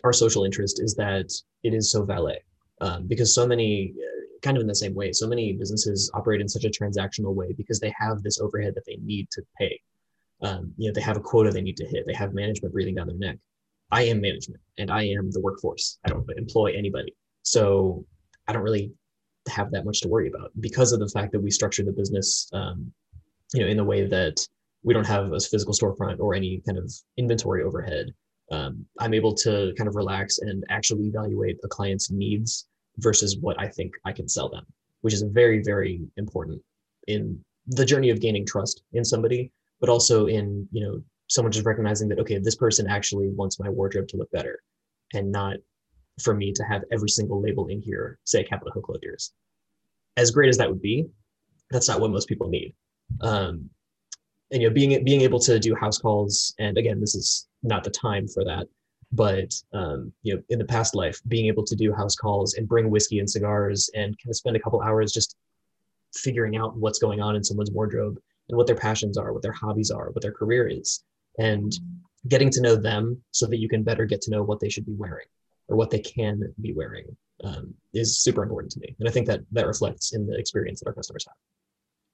our 0.03 0.13
social 0.13 0.43
interest 0.43 0.81
is 0.81 0.93
that 0.95 1.31
it 1.63 1.73
is 1.73 1.91
so 1.91 2.03
valet. 2.03 2.43
Um, 2.79 3.07
because 3.07 3.33
so 3.33 3.47
many 3.47 3.95
kind 4.41 4.57
of 4.57 4.61
in 4.61 4.67
the 4.67 4.75
same 4.75 4.93
way. 4.93 5.11
So 5.11 5.27
many 5.27 5.53
businesses 5.53 6.11
operate 6.13 6.41
in 6.41 6.47
such 6.47 6.65
a 6.65 6.69
transactional 6.69 7.33
way 7.33 7.53
because 7.53 7.79
they 7.79 7.93
have 7.97 8.23
this 8.23 8.39
overhead 8.39 8.75
that 8.75 8.85
they 8.85 8.97
need 9.03 9.29
to 9.31 9.41
pay. 9.57 9.79
Um, 10.41 10.73
you 10.77 10.87
know, 10.87 10.93
they 10.93 11.01
have 11.01 11.17
a 11.17 11.21
quota 11.21 11.49
they 11.49 11.61
need 11.61 11.77
to 11.77 11.87
hit. 11.87 12.05
They 12.05 12.13
have 12.13 12.33
management 12.33 12.73
breathing 12.73 12.95
down 12.95 13.07
their 13.07 13.17
neck. 13.17 13.37
I 13.91 14.03
am 14.03 14.21
management 14.21 14.61
and 14.77 14.91
I 14.91 15.03
am 15.03 15.31
the 15.31 15.41
workforce. 15.41 15.97
I 16.05 16.09
don't 16.09 16.29
employ 16.37 16.73
anybody. 16.77 17.15
So 17.43 18.05
I 18.47 18.53
don't 18.53 18.63
really 18.63 18.91
have 19.49 19.71
that 19.71 19.85
much 19.85 20.01
to 20.01 20.09
worry 20.09 20.27
about 20.27 20.51
because 20.59 20.91
of 20.91 20.99
the 20.99 21.07
fact 21.09 21.31
that 21.31 21.39
we 21.39 21.49
structure 21.49 21.83
the 21.83 21.93
business, 21.93 22.49
um, 22.53 22.91
you 23.53 23.61
know, 23.61 23.67
in 23.67 23.77
the 23.77 23.83
way 23.83 24.05
that 24.05 24.45
we 24.83 24.93
don't 24.93 25.07
have 25.07 25.31
a 25.31 25.39
physical 25.39 25.73
storefront 25.73 26.19
or 26.19 26.33
any 26.33 26.61
kind 26.65 26.77
of 26.77 26.91
inventory 27.17 27.63
overhead. 27.63 28.13
Um, 28.51 28.85
I'm 28.99 29.13
able 29.13 29.33
to 29.35 29.73
kind 29.77 29.87
of 29.87 29.95
relax 29.95 30.39
and 30.39 30.63
actually 30.69 31.07
evaluate 31.07 31.57
a 31.63 31.67
client's 31.67 32.11
needs 32.11 32.67
versus 32.99 33.37
what 33.39 33.59
I 33.59 33.67
think 33.67 33.93
I 34.05 34.11
can 34.11 34.27
sell 34.27 34.49
them, 34.49 34.65
which 35.01 35.13
is 35.13 35.21
very, 35.21 35.61
very 35.61 36.01
important 36.17 36.61
in 37.07 37.39
the 37.67 37.85
journey 37.85 38.09
of 38.09 38.21
gaining 38.21 38.45
trust 38.45 38.83
in 38.93 39.03
somebody, 39.03 39.51
but 39.79 39.89
also 39.89 40.27
in, 40.27 40.67
you 40.71 40.83
know, 40.83 41.01
someone 41.29 41.51
just 41.51 41.65
recognizing 41.65 42.07
that, 42.09 42.19
okay, 42.19 42.39
this 42.39 42.55
person 42.55 42.87
actually 42.87 43.29
wants 43.29 43.59
my 43.59 43.69
wardrobe 43.69 44.07
to 44.07 44.17
look 44.17 44.31
better 44.31 44.61
and 45.13 45.31
not 45.31 45.57
for 46.21 46.33
me 46.33 46.51
to 46.53 46.63
have 46.63 46.83
every 46.91 47.09
single 47.09 47.41
label 47.41 47.67
in 47.67 47.81
here 47.81 48.17
say 48.23 48.43
Capitol 48.43 48.71
Hill 48.73 48.81
Clothiers. 48.81 49.33
As 50.15 50.31
great 50.31 50.49
as 50.49 50.57
that 50.57 50.69
would 50.69 50.81
be, 50.81 51.05
that's 51.69 51.87
not 51.87 51.99
what 51.99 52.11
most 52.11 52.27
people 52.27 52.49
need. 52.49 52.73
Um, 53.21 53.69
and 54.51 54.61
you 54.61 54.69
know, 54.69 54.73
being 54.73 55.03
being 55.03 55.21
able 55.21 55.39
to 55.41 55.59
do 55.59 55.75
house 55.75 55.99
calls, 55.99 56.53
and 56.57 56.77
again, 56.77 56.99
this 56.99 57.15
is 57.15 57.47
not 57.63 57.83
the 57.83 57.89
time 57.89 58.27
for 58.27 58.43
that, 58.45 58.67
but 59.11 59.53
um, 59.73 60.11
you 60.23 60.35
know 60.35 60.41
in 60.49 60.59
the 60.59 60.65
past 60.65 60.95
life 60.95 61.19
being 61.27 61.47
able 61.47 61.63
to 61.63 61.75
do 61.75 61.93
house 61.93 62.15
calls 62.15 62.55
and 62.55 62.67
bring 62.67 62.89
whiskey 62.89 63.19
and 63.19 63.29
cigars 63.29 63.89
and 63.95 64.17
kind 64.17 64.29
of 64.29 64.35
spend 64.35 64.55
a 64.55 64.59
couple 64.59 64.81
hours 64.81 65.11
just 65.11 65.35
figuring 66.13 66.57
out 66.57 66.75
what's 66.75 66.99
going 66.99 67.21
on 67.21 67.35
in 67.35 67.43
someone's 67.43 67.71
wardrobe 67.71 68.19
and 68.49 68.57
what 68.57 68.67
their 68.67 68.75
passions 68.75 69.17
are 69.17 69.33
what 69.33 69.41
their 69.41 69.51
hobbies 69.51 69.91
are 69.91 70.09
what 70.11 70.21
their 70.21 70.31
career 70.31 70.67
is 70.67 71.03
and 71.37 71.73
getting 72.27 72.49
to 72.49 72.61
know 72.61 72.75
them 72.75 73.21
so 73.31 73.45
that 73.45 73.59
you 73.59 73.69
can 73.69 73.83
better 73.83 74.05
get 74.05 74.21
to 74.21 74.31
know 74.31 74.43
what 74.43 74.59
they 74.59 74.69
should 74.69 74.85
be 74.85 74.95
wearing 74.95 75.27
or 75.69 75.77
what 75.77 75.89
they 75.89 75.99
can 75.99 76.41
be 76.61 76.73
wearing 76.73 77.05
um, 77.43 77.73
is 77.93 78.19
super 78.19 78.43
important 78.43 78.71
to 78.71 78.79
me 78.79 78.95
and 78.99 79.07
i 79.07 79.11
think 79.11 79.27
that 79.27 79.41
that 79.51 79.67
reflects 79.67 80.13
in 80.13 80.25
the 80.27 80.37
experience 80.37 80.79
that 80.79 80.87
our 80.87 80.93
customers 80.93 81.25
have 81.27 81.35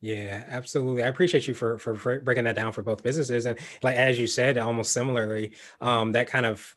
yeah, 0.02 0.44
absolutely. 0.50 1.02
I 1.02 1.08
appreciate 1.08 1.48
you 1.48 1.54
for, 1.54 1.78
for, 1.78 2.20
breaking 2.20 2.44
that 2.44 2.58
down 2.58 2.74
for 2.74 2.84
both 2.84 3.04
businesses, 3.04 3.46
and 3.46 3.58
like 3.84 3.96
as 3.96 4.20
you 4.20 4.28
said, 4.28 4.58
almost 4.58 4.92
similarly, 4.92 5.54
um, 5.80 6.12
that 6.12 6.28
kind 6.28 6.46
of 6.46 6.74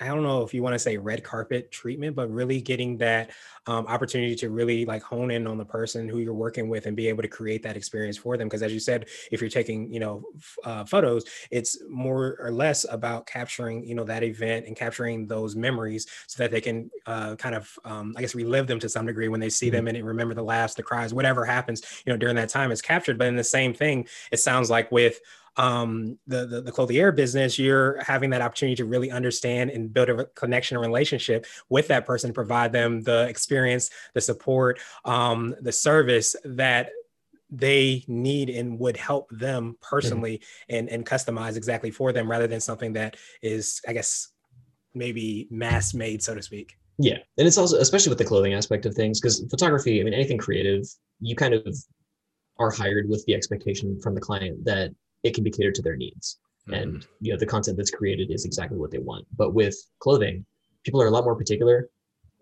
I 0.00 0.06
don't 0.06 0.22
know 0.22 0.42
if 0.42 0.54
you 0.54 0.62
want 0.62 0.74
to 0.74 0.78
say 0.78 0.96
red 0.96 1.22
carpet 1.22 1.70
treatment, 1.70 2.16
but 2.16 2.30
really 2.30 2.60
getting 2.60 2.96
that 2.98 3.30
um, 3.66 3.86
opportunity 3.86 4.34
to 4.36 4.48
really 4.48 4.86
like 4.86 5.02
hone 5.02 5.30
in 5.30 5.46
on 5.46 5.58
the 5.58 5.64
person 5.64 6.08
who 6.08 6.18
you're 6.18 6.32
working 6.32 6.68
with 6.68 6.86
and 6.86 6.96
be 6.96 7.08
able 7.08 7.22
to 7.22 7.28
create 7.28 7.62
that 7.64 7.76
experience 7.76 8.16
for 8.16 8.36
them. 8.36 8.48
Because 8.48 8.62
as 8.62 8.72
you 8.72 8.80
said, 8.80 9.08
if 9.30 9.40
you're 9.40 9.50
taking 9.50 9.92
you 9.92 10.00
know 10.00 10.24
f- 10.36 10.58
uh, 10.64 10.84
photos, 10.84 11.24
it's 11.50 11.78
more 11.88 12.36
or 12.40 12.50
less 12.50 12.86
about 12.90 13.26
capturing 13.26 13.84
you 13.84 13.94
know 13.94 14.04
that 14.04 14.22
event 14.22 14.66
and 14.66 14.74
capturing 14.74 15.26
those 15.26 15.54
memories 15.54 16.06
so 16.26 16.42
that 16.42 16.50
they 16.50 16.60
can 16.60 16.90
uh, 17.06 17.36
kind 17.36 17.54
of 17.54 17.78
um, 17.84 18.14
I 18.16 18.22
guess 18.22 18.34
relive 18.34 18.66
them 18.66 18.80
to 18.80 18.88
some 18.88 19.06
degree 19.06 19.28
when 19.28 19.40
they 19.40 19.50
see 19.50 19.66
mm-hmm. 19.66 19.84
them 19.84 19.88
and 19.88 20.06
remember 20.06 20.34
the 20.34 20.42
laughs, 20.42 20.74
the 20.74 20.82
cries, 20.82 21.12
whatever 21.12 21.44
happens 21.44 21.82
you 22.06 22.12
know 22.12 22.16
during 22.16 22.36
that 22.36 22.48
time 22.48 22.72
is 22.72 22.80
captured. 22.80 23.18
But 23.18 23.28
in 23.28 23.36
the 23.36 23.44
same 23.44 23.74
thing, 23.74 24.08
it 24.32 24.38
sounds 24.38 24.70
like 24.70 24.90
with 24.90 25.20
um, 25.56 26.18
the, 26.26 26.46
the, 26.46 26.60
the 26.62 26.72
clothier 26.72 27.12
business, 27.12 27.58
you're 27.58 28.02
having 28.02 28.30
that 28.30 28.40
opportunity 28.40 28.76
to 28.76 28.84
really 28.84 29.10
understand 29.10 29.70
and 29.70 29.92
build 29.92 30.08
a 30.08 30.24
connection 30.26 30.76
and 30.76 30.86
relationship 30.86 31.46
with 31.68 31.88
that 31.88 32.06
person, 32.06 32.32
provide 32.32 32.72
them 32.72 33.02
the 33.02 33.26
experience, 33.28 33.90
the 34.14 34.20
support, 34.20 34.78
um, 35.04 35.54
the 35.60 35.72
service 35.72 36.36
that 36.44 36.90
they 37.50 38.04
need 38.06 38.48
and 38.48 38.78
would 38.78 38.96
help 38.96 39.28
them 39.30 39.76
personally 39.80 40.38
mm-hmm. 40.38 40.76
and, 40.76 40.88
and 40.88 41.06
customize 41.06 41.56
exactly 41.56 41.90
for 41.90 42.12
them 42.12 42.30
rather 42.30 42.46
than 42.46 42.60
something 42.60 42.92
that 42.92 43.16
is, 43.42 43.80
I 43.88 43.92
guess, 43.92 44.28
maybe 44.94 45.48
mass 45.50 45.94
made, 45.94 46.22
so 46.22 46.34
to 46.34 46.42
speak. 46.42 46.76
Yeah. 46.98 47.18
And 47.38 47.46
it's 47.46 47.58
also, 47.58 47.78
especially 47.78 48.10
with 48.10 48.18
the 48.18 48.24
clothing 48.24 48.54
aspect 48.54 48.86
of 48.86 48.94
things, 48.94 49.20
because 49.20 49.44
photography, 49.50 50.00
I 50.00 50.04
mean, 50.04 50.14
anything 50.14 50.38
creative, 50.38 50.84
you 51.20 51.34
kind 51.34 51.54
of 51.54 51.76
are 52.58 52.70
hired 52.70 53.08
with 53.08 53.24
the 53.26 53.34
expectation 53.34 53.98
from 54.00 54.14
the 54.14 54.20
client 54.20 54.64
that 54.64 54.90
it 55.22 55.34
can 55.34 55.44
be 55.44 55.50
catered 55.50 55.74
to 55.76 55.82
their 55.82 55.96
needs. 55.96 56.38
Mm-hmm. 56.68 56.74
And 56.74 57.06
you 57.20 57.32
know, 57.32 57.38
the 57.38 57.46
content 57.46 57.76
that's 57.76 57.90
created 57.90 58.30
is 58.30 58.44
exactly 58.44 58.78
what 58.78 58.90
they 58.90 58.98
want. 58.98 59.26
But 59.36 59.54
with 59.54 59.76
clothing, 59.98 60.44
people 60.84 61.00
are 61.02 61.06
a 61.06 61.10
lot 61.10 61.24
more 61.24 61.36
particular 61.36 61.88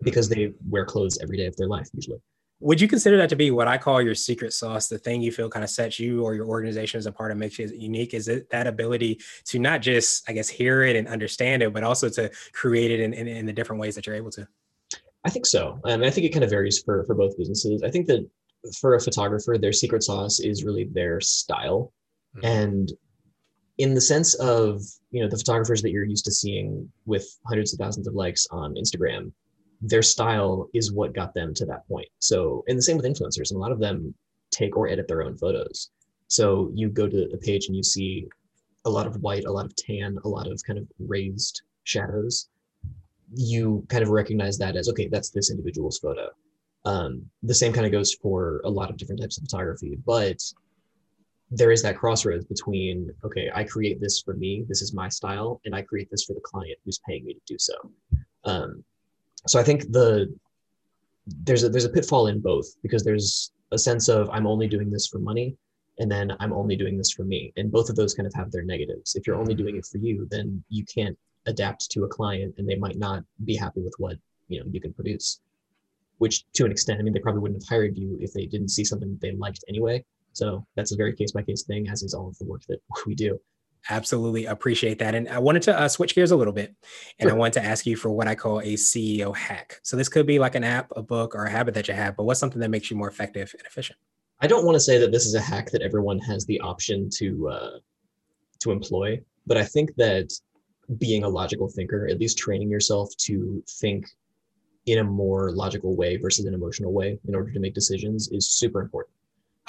because 0.01 0.29
they 0.29 0.53
wear 0.67 0.85
clothes 0.85 1.17
every 1.21 1.37
day 1.37 1.45
of 1.45 1.55
their 1.57 1.67
life 1.67 1.89
usually. 1.93 2.19
Would 2.61 2.81
you 2.81 2.89
consider 2.89 3.15
that 3.17 3.29
to 3.29 3.37
be 3.37 3.51
what 3.51 3.69
I 3.69 3.77
call 3.77 4.01
your 4.01 4.15
secret 4.15 4.51
sauce, 4.51 4.89
the 4.89 4.97
thing 4.97 5.21
you 5.21 5.31
feel 5.31 5.49
kind 5.49 5.63
of 5.63 5.69
sets 5.69 5.97
you 5.97 6.23
or 6.23 6.35
your 6.35 6.45
organization 6.45 6.97
as 6.97 7.05
a 7.05 7.11
part 7.11 7.31
of 7.31 7.37
makes 7.37 7.57
you 7.57 7.67
unique? 7.73 8.13
Is 8.13 8.27
it 8.27 8.49
that 8.49 8.67
ability 8.67 9.21
to 9.45 9.59
not 9.59 9.81
just, 9.81 10.29
I 10.29 10.33
guess, 10.33 10.49
hear 10.49 10.83
it 10.83 10.97
and 10.97 11.07
understand 11.07 11.63
it, 11.63 11.71
but 11.71 11.85
also 11.85 12.09
to 12.09 12.29
create 12.51 12.91
it 12.91 12.99
in, 12.99 13.13
in, 13.13 13.27
in 13.29 13.45
the 13.45 13.53
different 13.53 13.79
ways 13.79 13.95
that 13.95 14.05
you're 14.05 14.15
able 14.15 14.31
to? 14.31 14.45
I 15.23 15.29
think 15.29 15.45
so. 15.45 15.79
Um, 15.85 16.03
I 16.03 16.09
think 16.09 16.25
it 16.25 16.33
kind 16.33 16.43
of 16.43 16.49
varies 16.49 16.81
for 16.83 17.05
for 17.05 17.15
both 17.15 17.37
businesses. 17.37 17.81
I 17.81 17.89
think 17.89 18.07
that 18.07 18.29
for 18.79 18.95
a 18.95 18.99
photographer, 18.99 19.57
their 19.57 19.73
secret 19.73 20.03
sauce 20.03 20.39
is 20.41 20.65
really 20.65 20.83
their 20.83 21.21
style, 21.21 21.93
mm-hmm. 22.35 22.45
and 22.45 22.91
in 23.77 23.93
the 23.93 24.01
sense 24.01 24.33
of 24.35 24.81
you 25.11 25.21
know 25.21 25.29
the 25.29 25.37
photographers 25.37 25.81
that 25.81 25.91
you're 25.91 26.05
used 26.05 26.25
to 26.25 26.31
seeing 26.31 26.89
with 27.05 27.25
hundreds 27.47 27.73
of 27.73 27.79
thousands 27.79 28.07
of 28.07 28.13
likes 28.13 28.47
on 28.51 28.75
Instagram, 28.75 29.31
their 29.81 30.01
style 30.01 30.69
is 30.73 30.91
what 30.91 31.13
got 31.13 31.33
them 31.33 31.53
to 31.53 31.65
that 31.65 31.87
point. 31.87 32.07
So, 32.19 32.63
and 32.67 32.77
the 32.77 32.81
same 32.81 32.97
with 32.97 33.05
influencers, 33.05 33.51
and 33.51 33.57
a 33.57 33.61
lot 33.61 33.71
of 33.71 33.79
them 33.79 34.13
take 34.51 34.75
or 34.75 34.89
edit 34.89 35.07
their 35.07 35.23
own 35.23 35.37
photos. 35.37 35.91
So 36.27 36.71
you 36.73 36.89
go 36.89 37.07
to 37.07 37.29
a 37.33 37.37
page 37.37 37.67
and 37.67 37.75
you 37.75 37.83
see 37.83 38.27
a 38.85 38.89
lot 38.89 39.07
of 39.07 39.21
white, 39.21 39.45
a 39.45 39.51
lot 39.51 39.65
of 39.65 39.75
tan, 39.75 40.17
a 40.23 40.27
lot 40.27 40.47
of 40.47 40.61
kind 40.65 40.77
of 40.77 40.87
raised 40.99 41.61
shadows 41.83 42.49
you 43.35 43.85
kind 43.89 44.03
of 44.03 44.09
recognize 44.09 44.57
that 44.57 44.75
as 44.75 44.89
okay 44.89 45.07
that's 45.07 45.29
this 45.29 45.51
individual's 45.51 45.99
photo 45.99 46.29
um, 46.85 47.25
the 47.43 47.53
same 47.53 47.73
kind 47.73 47.85
of 47.85 47.91
goes 47.91 48.13
for 48.13 48.61
a 48.63 48.69
lot 48.69 48.89
of 48.89 48.97
different 48.97 49.21
types 49.21 49.37
of 49.37 49.43
photography 49.43 49.97
but 50.05 50.41
there 51.51 51.71
is 51.71 51.81
that 51.81 51.97
crossroads 51.97 52.45
between 52.45 53.09
okay 53.23 53.49
i 53.55 53.63
create 53.63 53.99
this 53.99 54.21
for 54.21 54.35
me 54.35 54.65
this 54.67 54.81
is 54.81 54.93
my 54.93 55.09
style 55.09 55.59
and 55.65 55.73
i 55.73 55.81
create 55.81 56.09
this 56.11 56.23
for 56.23 56.33
the 56.33 56.41
client 56.41 56.77
who's 56.85 56.99
paying 57.07 57.25
me 57.25 57.33
to 57.33 57.39
do 57.47 57.57
so. 57.57 57.73
Um, 58.45 58.83
so 59.47 59.59
i 59.59 59.63
think 59.63 59.91
the 59.91 60.33
there's 61.43 61.63
a 61.63 61.69
there's 61.69 61.85
a 61.85 61.89
pitfall 61.89 62.27
in 62.27 62.39
both 62.39 62.67
because 62.81 63.03
there's 63.03 63.51
a 63.71 63.77
sense 63.77 64.09
of 64.09 64.29
i'm 64.31 64.47
only 64.47 64.67
doing 64.67 64.89
this 64.89 65.07
for 65.07 65.19
money 65.19 65.55
and 65.97 66.11
then 66.11 66.35
i'm 66.39 66.53
only 66.53 66.75
doing 66.75 66.97
this 66.97 67.11
for 67.11 67.23
me. 67.23 67.51
And 67.57 67.71
both 67.71 67.89
of 67.89 67.95
those 67.95 68.13
kind 68.13 68.27
of 68.27 68.33
have 68.33 68.51
their 68.51 68.63
negatives. 68.63 69.15
If 69.15 69.27
you're 69.27 69.35
only 69.35 69.55
doing 69.55 69.75
it 69.75 69.85
for 69.85 69.97
you 69.97 70.27
then 70.29 70.63
you 70.69 70.85
can't 70.85 71.17
adapt 71.47 71.89
to 71.91 72.03
a 72.03 72.07
client 72.07 72.53
and 72.57 72.67
they 72.67 72.75
might 72.75 72.97
not 72.97 73.23
be 73.45 73.55
happy 73.55 73.81
with 73.81 73.93
what 73.97 74.17
you 74.49 74.59
know 74.59 74.65
you 74.71 74.81
can 74.81 74.93
produce. 74.93 75.41
Which 76.19 76.43
to 76.53 76.65
an 76.65 76.71
extent 76.71 76.99
i 76.99 77.03
mean 77.03 77.13
they 77.13 77.19
probably 77.19 77.41
wouldn't 77.41 77.63
have 77.63 77.69
hired 77.69 77.97
you 77.97 78.17
if 78.19 78.33
they 78.33 78.45
didn't 78.45 78.69
see 78.69 78.85
something 78.85 79.09
that 79.09 79.21
they 79.21 79.31
liked 79.31 79.63
anyway 79.67 80.03
so 80.33 80.65
that's 80.75 80.91
a 80.91 80.95
very 80.95 81.15
case 81.15 81.31
by 81.31 81.41
case 81.41 81.63
thing 81.63 81.87
as 81.89 82.03
is 82.03 82.13
all 82.13 82.27
of 82.27 82.37
the 82.37 82.45
work 82.45 82.61
that 82.69 82.79
we 83.05 83.15
do. 83.15 83.39
Absolutely. 83.89 84.45
Appreciate 84.45 84.99
that. 84.99 85.15
And 85.15 85.29
i 85.29 85.39
wanted 85.39 85.61
to 85.63 85.79
uh, 85.79 85.87
switch 85.87 86.13
gears 86.13 86.31
a 86.31 86.35
little 86.35 86.53
bit 86.53 86.75
and 87.19 87.29
sure. 87.29 87.35
i 87.35 87.39
wanted 87.39 87.53
to 87.53 87.63
ask 87.63 87.85
you 87.85 87.95
for 87.95 88.09
what 88.09 88.27
i 88.27 88.35
call 88.35 88.59
a 88.59 88.73
ceo 88.73 89.35
hack. 89.35 89.79
So 89.83 89.95
this 89.95 90.09
could 90.09 90.25
be 90.25 90.37
like 90.37 90.55
an 90.55 90.63
app 90.63 90.91
a 90.95 91.01
book 91.01 91.33
or 91.33 91.45
a 91.45 91.49
habit 91.49 91.73
that 91.75 91.87
you 91.87 91.93
have 91.93 92.17
but 92.17 92.23
what's 92.23 92.39
something 92.39 92.59
that 92.59 92.69
makes 92.69 92.91
you 92.91 92.97
more 92.97 93.09
effective 93.09 93.53
and 93.57 93.65
efficient? 93.65 93.97
I 94.41 94.47
don't 94.47 94.65
want 94.65 94.75
to 94.75 94.79
say 94.79 94.97
that 94.97 95.11
this 95.11 95.25
is 95.25 95.35
a 95.35 95.41
hack 95.41 95.69
that 95.71 95.81
everyone 95.81 96.19
has 96.19 96.45
the 96.45 96.59
option 96.61 97.09
to 97.15 97.49
uh, 97.49 97.79
to 98.59 98.71
employ 98.71 99.21
but 99.47 99.57
i 99.57 99.63
think 99.63 99.95
that 99.95 100.29
being 100.97 101.23
a 101.23 101.29
logical 101.29 101.69
thinker, 101.69 102.07
at 102.07 102.19
least 102.19 102.37
training 102.37 102.69
yourself 102.69 103.15
to 103.17 103.63
think 103.69 104.07
in 104.85 104.99
a 104.99 105.03
more 105.03 105.51
logical 105.51 105.95
way 105.95 106.17
versus 106.17 106.45
an 106.45 106.53
emotional 106.53 106.91
way 106.91 107.19
in 107.27 107.35
order 107.35 107.51
to 107.51 107.59
make 107.59 107.73
decisions 107.73 108.29
is 108.29 108.49
super 108.49 108.81
important. 108.81 109.13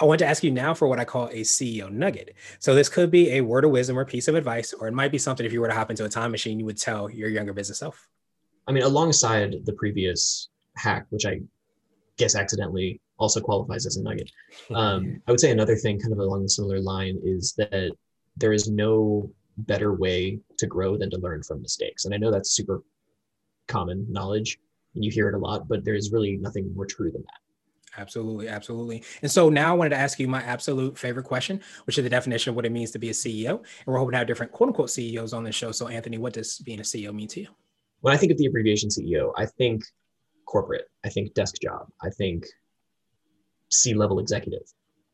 I 0.00 0.06
want 0.06 0.18
to 0.20 0.26
ask 0.26 0.42
you 0.42 0.50
now 0.50 0.72
for 0.72 0.88
what 0.88 0.98
I 0.98 1.04
call 1.04 1.26
a 1.26 1.42
CEO 1.42 1.90
nugget. 1.90 2.34
So 2.58 2.74
this 2.74 2.88
could 2.88 3.10
be 3.10 3.32
a 3.32 3.42
word 3.42 3.64
of 3.64 3.70
wisdom 3.70 3.98
or 3.98 4.04
piece 4.06 4.28
of 4.28 4.34
advice, 4.34 4.72
or 4.72 4.88
it 4.88 4.94
might 4.94 5.12
be 5.12 5.18
something 5.18 5.44
if 5.44 5.52
you 5.52 5.60
were 5.60 5.68
to 5.68 5.74
hop 5.74 5.90
into 5.90 6.04
a 6.06 6.08
time 6.08 6.30
machine, 6.30 6.58
you 6.58 6.64
would 6.64 6.78
tell 6.78 7.10
your 7.10 7.28
younger 7.28 7.52
business 7.52 7.78
self. 7.78 8.08
I 8.66 8.72
mean, 8.72 8.82
alongside 8.82 9.56
the 9.64 9.74
previous 9.74 10.48
hack, 10.76 11.06
which 11.10 11.26
I 11.26 11.40
guess 12.16 12.34
accidentally 12.34 13.00
also 13.18 13.40
qualifies 13.40 13.84
as 13.84 13.96
a 13.96 14.02
nugget, 14.02 14.30
um, 14.74 15.20
I 15.26 15.30
would 15.30 15.40
say 15.40 15.50
another 15.50 15.76
thing 15.76 16.00
kind 16.00 16.12
of 16.12 16.18
along 16.18 16.44
the 16.44 16.48
similar 16.48 16.80
line 16.80 17.20
is 17.22 17.52
that 17.58 17.92
there 18.36 18.54
is 18.54 18.70
no 18.70 19.30
better 19.58 19.92
way 19.92 20.38
to 20.58 20.66
grow 20.66 20.96
than 20.96 21.10
to 21.10 21.18
learn 21.18 21.42
from 21.42 21.60
mistakes. 21.60 22.06
And 22.06 22.14
I 22.14 22.16
know 22.16 22.30
that's 22.30 22.52
super 22.52 22.82
common 23.68 24.06
knowledge 24.10 24.58
and 24.94 25.04
you 25.04 25.10
hear 25.10 25.28
it 25.28 25.34
a 25.34 25.38
lot, 25.38 25.68
but 25.68 25.84
there's 25.84 26.10
really 26.10 26.38
nothing 26.38 26.74
more 26.74 26.86
true 26.86 27.10
than 27.10 27.22
that. 27.22 27.39
Absolutely, 27.98 28.48
absolutely. 28.48 29.02
And 29.22 29.30
so 29.30 29.50
now 29.50 29.72
I 29.72 29.76
wanted 29.76 29.90
to 29.90 29.96
ask 29.96 30.18
you 30.20 30.28
my 30.28 30.42
absolute 30.42 30.96
favorite 30.96 31.24
question, 31.24 31.60
which 31.84 31.98
is 31.98 32.04
the 32.04 32.10
definition 32.10 32.50
of 32.50 32.56
what 32.56 32.64
it 32.64 32.72
means 32.72 32.90
to 32.92 32.98
be 32.98 33.10
a 33.10 33.12
CEO. 33.12 33.58
And 33.58 33.86
we're 33.86 33.98
hoping 33.98 34.12
to 34.12 34.18
have 34.18 34.26
different 34.26 34.52
quote 34.52 34.68
unquote 34.68 34.90
CEOs 34.90 35.32
on 35.32 35.44
this 35.44 35.54
show. 35.54 35.72
So, 35.72 35.88
Anthony, 35.88 36.18
what 36.18 36.32
does 36.32 36.58
being 36.58 36.80
a 36.80 36.84
CEO 36.84 37.12
mean 37.12 37.28
to 37.28 37.40
you? 37.40 37.48
When 38.00 38.14
I 38.14 38.16
think 38.16 38.32
of 38.32 38.38
the 38.38 38.46
abbreviation 38.46 38.88
CEO, 38.88 39.32
I 39.36 39.46
think 39.46 39.82
corporate, 40.46 40.86
I 41.04 41.08
think 41.08 41.34
desk 41.34 41.56
job, 41.60 41.88
I 42.02 42.10
think 42.10 42.46
C 43.70 43.92
level 43.92 44.20
executive, 44.20 44.62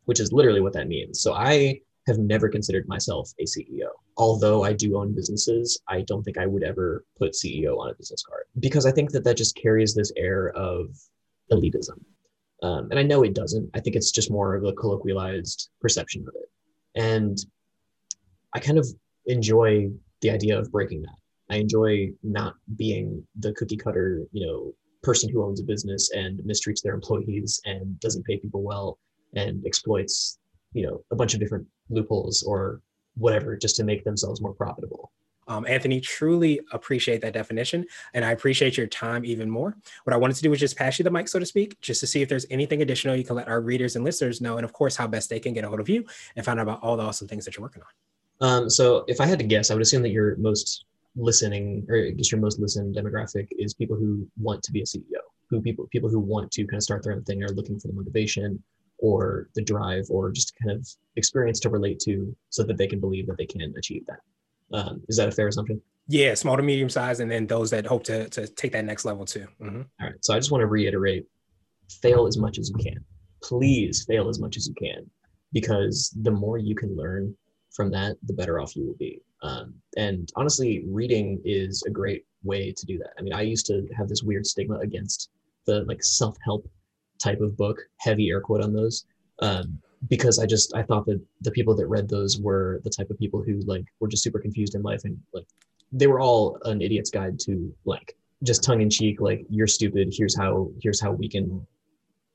which 0.05 0.21
is 0.21 0.33
literally 0.33 0.61
what 0.61 0.75
that 0.75 0.89
means. 0.89 1.21
So, 1.21 1.33
I 1.33 1.81
have 2.07 2.19
never 2.19 2.49
considered 2.49 2.87
myself 2.87 3.33
a 3.41 3.45
CEO. 3.45 3.89
Although 4.17 4.65
I 4.65 4.73
do 4.73 4.97
own 4.97 5.15
businesses, 5.15 5.81
I 5.89 6.03
don't 6.03 6.23
think 6.23 6.39
I 6.39 6.47
would 6.47 6.63
ever 6.63 7.05
put 7.19 7.33
CEO 7.33 7.79
on 7.79 7.91
a 7.91 7.95
business 7.95 8.23
card 8.23 8.45
because 8.61 8.87
I 8.87 8.93
think 8.93 9.11
that 9.13 9.25
that 9.25 9.37
just 9.37 9.57
carries 9.57 9.95
this 9.95 10.13
air 10.17 10.51
of 10.51 10.95
elitism. 11.51 11.99
Um, 12.63 12.89
and 12.91 12.99
I 12.99 13.03
know 13.03 13.23
it 13.23 13.35
doesn't. 13.35 13.71
I 13.75 13.81
think 13.81 13.97
it's 13.97 14.11
just 14.11 14.31
more 14.31 14.55
of 14.55 14.65
a 14.65 14.73
colloquialized 14.73 15.69
perception 15.81 16.25
of 16.27 16.35
it. 16.35 16.51
And 16.95 17.39
I 18.55 18.61
kind 18.61 18.79
of 18.79 18.87
enjoy 19.27 19.91
the 20.23 20.31
idea 20.31 20.59
of 20.59 20.73
breaking 20.73 21.03
that. 21.03 21.17
I 21.51 21.57
enjoy 21.57 22.11
not 22.23 22.55
being 22.77 23.27
the 23.39 23.53
cookie 23.53 23.77
cutter, 23.77 24.25
you 24.33 24.47
know, 24.47 24.75
person 25.03 25.31
who 25.31 25.45
owns 25.45 25.61
a 25.61 25.65
business 25.65 26.11
and 26.13 26.41
mistreats 26.41 26.83
their 26.83 26.95
employees 26.95 27.61
and 27.65 27.99
doesn't 28.01 28.25
pay 28.25 28.39
people 28.39 28.63
well 28.63 28.99
and 29.37 29.65
exploits, 29.67 30.39
you 30.73 30.85
know, 30.85 31.05
a 31.13 31.17
bunch 31.17 31.35
of 31.35 31.41
different 31.41 31.67
loopholes 31.91 32.43
or 32.43 32.81
whatever 33.17 33.57
just 33.57 33.77
to 33.77 33.85
make 33.85 34.03
themselves 34.05 34.41
more 34.41 34.55
profitable. 34.55 35.13
Um, 35.49 35.67
Anthony, 35.67 36.01
truly 36.01 36.61
appreciate 36.73 37.21
that 37.23 37.33
definition. 37.33 37.87
And 38.15 38.25
I 38.25 38.33
appreciate 38.33 38.77
your 38.77 38.87
time 38.87 39.25
even 39.25 39.49
more. 39.49 39.77
What 40.05 40.15
I 40.15 40.17
wanted 40.17 40.35
to 40.37 40.43
do 40.43 40.51
was 40.51 40.61
just 40.61 40.77
pass 40.77 40.99
you 40.99 41.05
the 41.05 41.11
mic, 41.11 41.29
so 41.29 41.39
to 41.39 41.47
speak, 41.47 41.81
just 41.81 42.01
to 42.01 42.07
see 42.07 42.23
if 42.23 42.29
there's 42.29 42.47
anything 42.51 42.83
additional 42.83 43.15
you 43.15 43.25
can 43.25 43.37
let 43.37 43.49
our 43.49 43.61
readers 43.61 43.97
and 43.97 44.05
listeners 44.05 44.41
know. 44.41 44.57
And 44.57 44.65
of 44.65 44.73
course, 44.73 44.97
how 44.97 45.07
best 45.07 45.31
they 45.31 45.41
can 45.41 45.53
get 45.53 45.65
a 45.65 45.69
hold 45.69 45.81
of 45.81 45.89
you 45.89 46.05
and 46.35 46.45
find 46.45 46.59
out 46.59 46.65
about 46.65 46.83
all 46.83 46.97
the 46.97 47.03
awesome 47.03 47.29
things 47.29 47.45
that 47.45 47.57
you're 47.57 47.63
working 47.63 47.83
on. 47.83 47.89
Um, 48.49 48.71
so 48.71 49.05
if 49.09 49.21
I 49.21 49.27
had 49.27 49.39
to 49.39 49.45
guess, 49.45 49.71
I 49.71 49.75
would 49.75 49.83
assume 49.83 50.03
that 50.03 50.11
your 50.11 50.37
most 50.37 50.85
listening, 51.17 51.87
or 51.89 51.97
I 51.97 52.11
guess 52.11 52.31
your 52.31 52.41
most 52.41 52.59
listened 52.59 52.95
demographic 52.95 53.49
is 53.51 53.75
people 53.75 53.97
who 53.97 54.29
want 54.39 54.63
to 54.65 54.73
be 54.73 54.81
a 54.81 54.85
CEO, 54.85 55.21
who 55.49 55.61
people 55.63 55.87
people 55.87 56.11
who 56.11 56.19
want 56.19 56.51
to 56.53 56.67
kind 56.67 56.77
of 56.77 56.83
start 56.83 57.03
their 57.03 57.13
own 57.13 57.25
thing 57.25 57.43
are 57.43 57.49
looking 57.49 57.79
for 57.79 57.89
the 57.89 57.95
motivation 57.95 58.63
or 58.99 59.49
the 59.55 59.63
drive 59.63 60.05
or 60.11 60.31
just 60.31 60.55
kind 60.59 60.77
of 60.77 60.87
experience 61.17 61.61
to 61.61 61.71
relate 61.71 61.99
to 62.01 62.35
so 62.51 62.63
that 62.63 62.77
they 62.77 62.87
can 62.87 63.01
believe 63.01 63.27
that 63.27 63.37
they 63.37 63.47
can 63.47 63.75
achieve 63.77 64.05
that. 64.07 64.21
Um, 64.73 65.03
is 65.09 65.17
that 65.17 65.29
a 65.29 65.33
fair 65.33 65.49
assumption? 65.49 65.81
Yeah, 66.09 66.35
small 66.35 66.57
to 66.57 66.63
medium 66.63 66.89
size, 66.89 67.21
and 67.21 67.31
then 67.31 67.47
those 67.47 67.71
that 67.71 67.87
hope 67.87 68.05
to, 68.05 68.29
to 68.31 68.47
take 68.47 68.73
that 68.73 68.85
next 68.85 69.05
level 69.05 69.25
too. 69.25 69.47
Mm-hmm. 69.61 69.83
All 70.01 70.07
right. 70.07 70.15
So 70.25 70.35
I 70.35 70.39
just 70.39 70.51
want 70.51 70.63
to 70.63 70.67
reiterate 70.67 71.27
fail 72.03 72.27
as 72.27 72.37
much 72.37 72.59
as 72.59 72.71
you 72.71 72.77
can. 72.77 73.05
Please 73.43 74.05
fail 74.09 74.29
as 74.29 74.39
much 74.39 74.57
as 74.57 74.69
you 74.69 74.75
can 74.75 75.09
because 75.53 76.15
the 76.23 76.31
more 76.31 76.59
you 76.59 76.75
can 76.75 76.97
learn 76.97 77.35
from 77.75 77.91
that, 77.91 78.17
the 78.27 78.33
better 78.33 78.61
off 78.61 78.75
you 78.77 78.87
will 78.87 78.97
be. 78.99 79.21
Um, 79.43 79.75
and 79.97 80.31
honestly, 80.37 80.85
reading 80.89 81.41
is 81.45 81.83
a 81.87 81.91
great 81.91 82.25
way 82.43 82.73
to 82.73 82.87
do 82.87 82.99
that. 82.99 83.11
I 83.19 83.23
mean, 83.23 83.35
I 83.35 83.43
used 83.43 83.67
to 83.67 83.87
have 83.97 84.09
this 84.09 84.23
weird 84.23 84.47
stigma 84.47 84.79
against 84.79 85.31
the 85.67 85.85
like 85.85 86.03
self 86.03 86.37
help 86.45 86.69
type 87.19 87.41
of 87.41 87.57
book, 87.57 87.79
heavy 87.99 88.31
air 88.31 88.41
quote 88.41 88.63
on 88.63 88.73
those, 88.73 89.05
um, 89.41 89.79
because 90.09 90.39
I 90.39 90.47
just 90.47 90.75
I 90.75 90.83
thought 90.83 91.07
that 91.07 91.21
the 91.41 91.51
people 91.51 91.75
that 91.77 91.87
read 91.87 92.09
those 92.09 92.41
were 92.41 92.81
the 92.85 92.91
type 92.91 93.11
of 93.11 93.19
people 93.19 93.43
who 93.43 93.61
like 93.61 93.85
were 94.01 94.09
just 94.09 94.23
super 94.23 94.39
confused 94.39 94.75
in 94.75 94.83
life 94.83 95.03
and 95.05 95.19
like 95.33 95.47
they 95.93 96.07
were 96.07 96.21
all 96.21 96.59
an 96.65 96.83
idiot's 96.83 97.11
guide 97.11 97.39
to 97.41 97.73
like 97.85 98.17
just 98.43 98.63
tongue 98.63 98.83
in 98.83 98.91
cheek 98.91 99.21
like 99.21 99.47
you're 99.49 99.67
stupid 99.67 100.13
here's 100.17 100.37
how 100.37 100.71
here's 100.83 101.01
how 101.01 101.11
we 101.11 101.29
can 101.29 101.67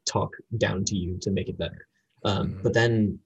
talk 0.05 0.31
down 0.57 0.83
to 0.83 0.95
you 0.95 1.17
to 1.21 1.29
make 1.29 1.47
it 1.47 1.57
better 1.57 1.87
um, 2.25 2.49
mm-hmm. 2.49 2.61
but 2.63 2.73
then 2.73 3.19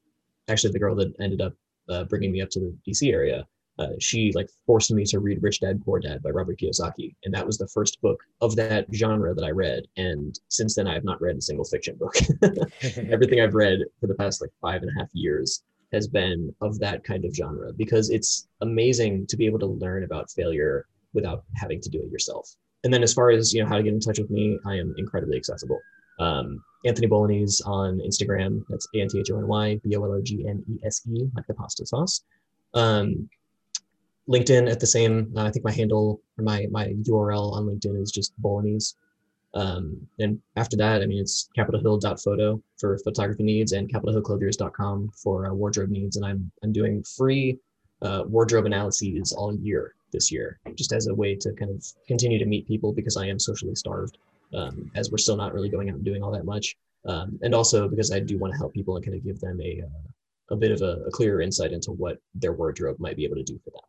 actually 0.49 0.73
the 0.73 0.79
girl 0.79 0.95
that 0.95 1.13
ended 1.21 1.41
up 1.41 1.53
uh, 1.89 2.03
bringing 2.03 2.31
me 2.31 2.41
up 2.41 2.49
to 2.49 2.59
the 2.59 2.75
dc 2.87 3.11
area 3.11 3.47
uh, 3.77 3.89
she 3.99 4.31
like 4.33 4.49
forced 4.65 4.91
me 4.91 5.03
to 5.05 5.19
read 5.19 5.43
Rich 5.43 5.59
Dad 5.59 5.81
Poor 5.83 5.99
Dad 5.99 6.23
by 6.23 6.29
Robert 6.29 6.59
Kiyosaki, 6.59 7.15
and 7.23 7.33
that 7.33 7.45
was 7.45 7.57
the 7.57 7.67
first 7.67 8.01
book 8.01 8.19
of 8.41 8.55
that 8.55 8.87
genre 8.93 9.33
that 9.33 9.43
I 9.43 9.51
read. 9.51 9.83
And 9.97 10.39
since 10.47 10.75
then, 10.75 10.87
I 10.87 10.93
have 10.93 11.03
not 11.03 11.21
read 11.21 11.37
a 11.37 11.41
single 11.41 11.65
fiction 11.65 11.97
book. 11.97 12.15
Everything 13.11 13.41
I've 13.41 13.53
read 13.53 13.79
for 13.99 14.07
the 14.07 14.15
past 14.15 14.41
like 14.41 14.51
five 14.61 14.81
and 14.81 14.91
a 14.91 14.99
half 14.99 15.09
years 15.13 15.63
has 15.91 16.07
been 16.07 16.53
of 16.61 16.79
that 16.79 17.03
kind 17.03 17.25
of 17.25 17.35
genre 17.35 17.73
because 17.73 18.09
it's 18.09 18.47
amazing 18.61 19.27
to 19.27 19.37
be 19.37 19.45
able 19.45 19.59
to 19.59 19.65
learn 19.65 20.03
about 20.03 20.31
failure 20.31 20.85
without 21.13 21.43
having 21.55 21.81
to 21.81 21.89
do 21.89 22.01
it 22.01 22.11
yourself. 22.11 22.49
And 22.83 22.93
then 22.93 23.03
as 23.03 23.13
far 23.13 23.29
as 23.31 23.53
you 23.53 23.61
know 23.61 23.69
how 23.69 23.77
to 23.77 23.83
get 23.83 23.93
in 23.93 23.99
touch 23.99 24.19
with 24.19 24.29
me, 24.29 24.59
I 24.65 24.75
am 24.75 24.93
incredibly 24.97 25.37
accessible. 25.37 25.79
Um, 26.19 26.63
Anthony 26.85 27.07
Bolognese 27.07 27.63
on 27.65 27.99
Instagram. 27.99 28.63
That's 28.69 28.87
A 28.95 29.01
N 29.01 29.07
T 29.09 29.19
H 29.19 29.31
O 29.31 29.37
N 29.37 29.47
Y 29.47 29.79
B 29.83 29.95
O 29.95 30.03
L 30.03 30.13
O 30.13 30.21
G 30.21 30.45
N 30.47 30.63
E 30.69 30.79
S 30.85 31.01
E, 31.09 31.27
like 31.35 31.47
the 31.47 31.53
pasta 31.55 31.85
sauce. 31.85 32.23
Um, 32.73 33.29
LinkedIn 34.29 34.69
at 34.69 34.79
the 34.79 34.87
same. 34.87 35.31
Uh, 35.35 35.43
I 35.43 35.51
think 35.51 35.65
my 35.65 35.71
handle 35.71 36.21
or 36.37 36.43
my 36.43 36.67
my 36.71 36.87
URL 37.03 37.53
on 37.53 37.65
LinkedIn 37.65 38.01
is 38.01 38.11
just 38.11 38.33
Bolognese. 38.41 38.95
Um, 39.53 40.05
and 40.19 40.41
after 40.57 40.75
that, 40.77 41.01
I 41.01 41.05
mean, 41.05 41.21
it's 41.21 41.49
capitolhill.photo 41.57 42.61
for 42.77 42.97
photography 42.99 43.43
needs 43.43 43.71
and 43.71 43.91
capitolhillclothiers.com 43.91 45.11
for 45.15 45.45
uh, 45.45 45.53
wardrobe 45.53 45.89
needs. 45.89 46.17
And 46.17 46.25
I'm 46.25 46.51
I'm 46.63 46.73
doing 46.73 47.03
free 47.03 47.57
uh, 48.01 48.23
wardrobe 48.27 48.65
analyses 48.65 49.31
all 49.31 49.55
year 49.55 49.95
this 50.11 50.31
year, 50.31 50.59
just 50.75 50.91
as 50.91 51.07
a 51.07 51.15
way 51.15 51.35
to 51.35 51.53
kind 51.53 51.71
of 51.71 51.85
continue 52.07 52.39
to 52.39 52.45
meet 52.45 52.67
people 52.67 52.91
because 52.93 53.17
I 53.17 53.27
am 53.27 53.39
socially 53.39 53.75
starved, 53.75 54.17
um, 54.53 54.91
as 54.95 55.11
we're 55.11 55.17
still 55.17 55.37
not 55.37 55.53
really 55.53 55.69
going 55.69 55.89
out 55.89 55.95
and 55.95 56.05
doing 56.05 56.23
all 56.23 56.31
that 56.31 56.45
much. 56.45 56.75
Um, 57.05 57.39
and 57.43 57.53
also 57.53 57.87
because 57.87 58.11
I 58.11 58.19
do 58.19 58.37
want 58.37 58.53
to 58.53 58.57
help 58.57 58.73
people 58.73 58.95
and 58.95 59.05
kind 59.05 59.15
of 59.15 59.23
give 59.23 59.39
them 59.39 59.61
a, 59.61 59.83
uh, 59.83 60.53
a 60.53 60.55
bit 60.55 60.71
of 60.71 60.81
a, 60.81 61.03
a 61.07 61.11
clearer 61.11 61.41
insight 61.41 61.71
into 61.71 61.91
what 61.91 62.17
their 62.33 62.53
wardrobe 62.53 62.99
might 62.99 63.15
be 63.15 63.25
able 63.25 63.35
to 63.35 63.43
do 63.43 63.59
for 63.63 63.69
them. 63.69 63.81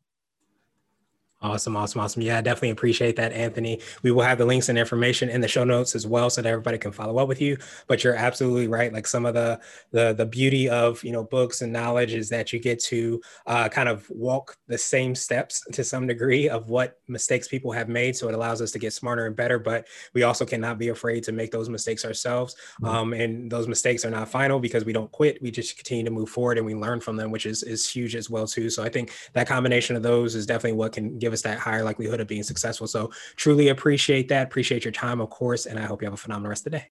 Awesome, 1.47 1.77
awesome, 1.77 2.01
awesome. 2.01 2.23
Yeah, 2.23 2.39
I 2.39 2.41
definitely 2.41 2.71
appreciate 2.71 3.15
that, 3.17 3.33
Anthony. 3.33 3.81
We 4.03 4.11
will 4.11 4.25
have 4.25 4.37
the 4.37 4.45
links 4.45 4.69
and 4.69 4.77
information 4.77 5.29
in 5.29 5.41
the 5.41 5.47
show 5.47 5.63
notes 5.63 5.95
as 5.95 6.05
well, 6.05 6.29
so 6.29 6.43
that 6.43 6.49
everybody 6.49 6.77
can 6.77 6.91
follow 6.91 7.19
up 7.19 7.29
with 7.29 7.41
you. 7.41 7.57
But 7.87 8.03
you're 8.03 8.17
absolutely 8.17 8.67
right. 8.67 8.93
Like 8.93 9.07
some 9.07 9.25
of 9.25 9.35
the 9.35 9.61
the 9.93 10.13
the 10.13 10.27
beauty 10.27 10.69
of 10.69 11.05
you 11.05 11.13
know 11.13 11.23
books 11.23 11.63
and 11.63 11.73
knowledge 11.73 12.15
is 12.15 12.29
that 12.31 12.53
you 12.53 12.59
get 12.59 12.81
to 12.85 13.21
uh, 13.47 13.69
kind 13.69 13.89
of 13.89 14.11
walk 14.11 14.57
the 14.67 14.77
same 14.77 15.15
steps 15.15 15.63
to 15.73 15.85
some 15.85 16.09
degree 16.09 16.49
of 16.49 16.69
what 16.69 16.99
mistakes 17.07 17.47
people 17.47 17.71
have 17.71 17.89
made. 17.89 18.17
So 18.17 18.29
it 18.29 18.35
allows 18.35 18.61
us 18.61 18.73
to 18.73 18.81
get 18.81 18.93
smarter 18.93 19.27
and 19.27 19.37
better. 19.37 19.61
But 19.61 19.87
we 20.15 20.25
also 20.25 20.45
cannot 20.45 20.79
be 20.79 20.89
afraid 20.89 21.23
to 21.25 21.33
make 21.33 21.53
those 21.53 21.69
mistakes 21.69 22.05
ourselves. 22.05 22.57
Mm-hmm. 22.83 22.87
Um, 22.87 23.13
and 23.13 23.53
those 23.53 23.69
mistakes 23.69 24.05
are 24.05 24.11
not 24.11 24.29
final 24.29 24.59
because 24.59 24.85
we 24.85 24.93
don't 24.93 25.13
quit. 25.13 25.41
We 25.41 25.53
just 25.53 25.77
continue 25.77 26.05
to 26.07 26.11
move 26.11 26.29
forward 26.29 26.59
and 26.59 26.67
we 26.67 26.75
learn 26.75 26.99
from 26.99 27.15
them, 27.15 27.31
which 27.31 27.47
is 27.47 27.63
is 27.63 27.89
huge 27.89 28.17
as 28.17 28.29
well 28.29 28.49
too. 28.49 28.69
So 28.69 28.83
I 28.83 28.89
think 28.89 29.13
that 29.35 29.47
combination 29.47 29.95
of 29.95 30.03
those 30.03 30.35
is 30.35 30.45
definitely 30.45 30.79
what 30.79 30.93
can 30.93 31.21
give 31.21 31.36
us 31.37 31.43
that 31.43 31.59
higher 31.59 31.85
likelihood 31.85 32.21
of 32.21 32.27
being 32.27 32.43
successful. 32.43 32.87
So 32.87 33.13
truly 33.37 33.69
appreciate 33.69 34.29
that. 34.29 34.49
Appreciate 34.49 34.85
your 34.85 34.93
time, 34.93 35.21
of 35.21 35.31
course, 35.31 35.67
and 35.67 35.79
I 35.79 35.83
hope 35.83 36.03
you 36.03 36.07
have 36.07 36.15
a 36.15 36.17
phenomenal 36.17 36.49
rest 36.49 36.67
of 36.67 36.73
the 36.73 36.79
day. 36.79 36.89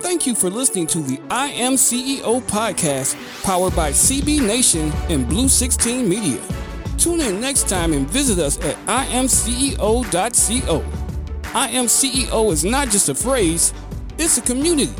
Thank 0.00 0.26
you 0.26 0.34
for 0.34 0.50
listening 0.50 0.86
to 0.88 1.00
the 1.00 1.20
I 1.30 1.48
Am 1.48 1.72
CEO 1.72 2.40
podcast, 2.42 3.16
powered 3.42 3.74
by 3.74 3.90
CB 3.90 4.46
Nation 4.46 4.92
and 5.08 5.28
Blue 5.28 5.48
16 5.48 6.08
Media. 6.08 6.40
Tune 6.98 7.20
in 7.20 7.40
next 7.40 7.68
time 7.68 7.92
and 7.92 8.08
visit 8.08 8.38
us 8.38 8.58
at 8.64 8.76
imceo.co. 8.86 10.84
I 11.54 11.68
am 11.68 11.86
CEO 11.86 12.52
is 12.52 12.64
not 12.64 12.88
just 12.88 13.08
a 13.08 13.14
phrase, 13.14 13.72
it's 14.18 14.38
a 14.38 14.42
community. 14.42 14.92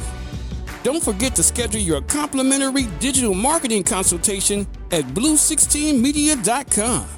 Don't 0.83 1.03
forget 1.03 1.35
to 1.37 1.43
schedule 1.43 1.81
your 1.81 2.01
complimentary 2.03 2.85
digital 3.01 3.35
marketing 3.35 3.83
consultation 3.83 4.67
at 4.91 5.05
blue16media.com. 5.07 7.18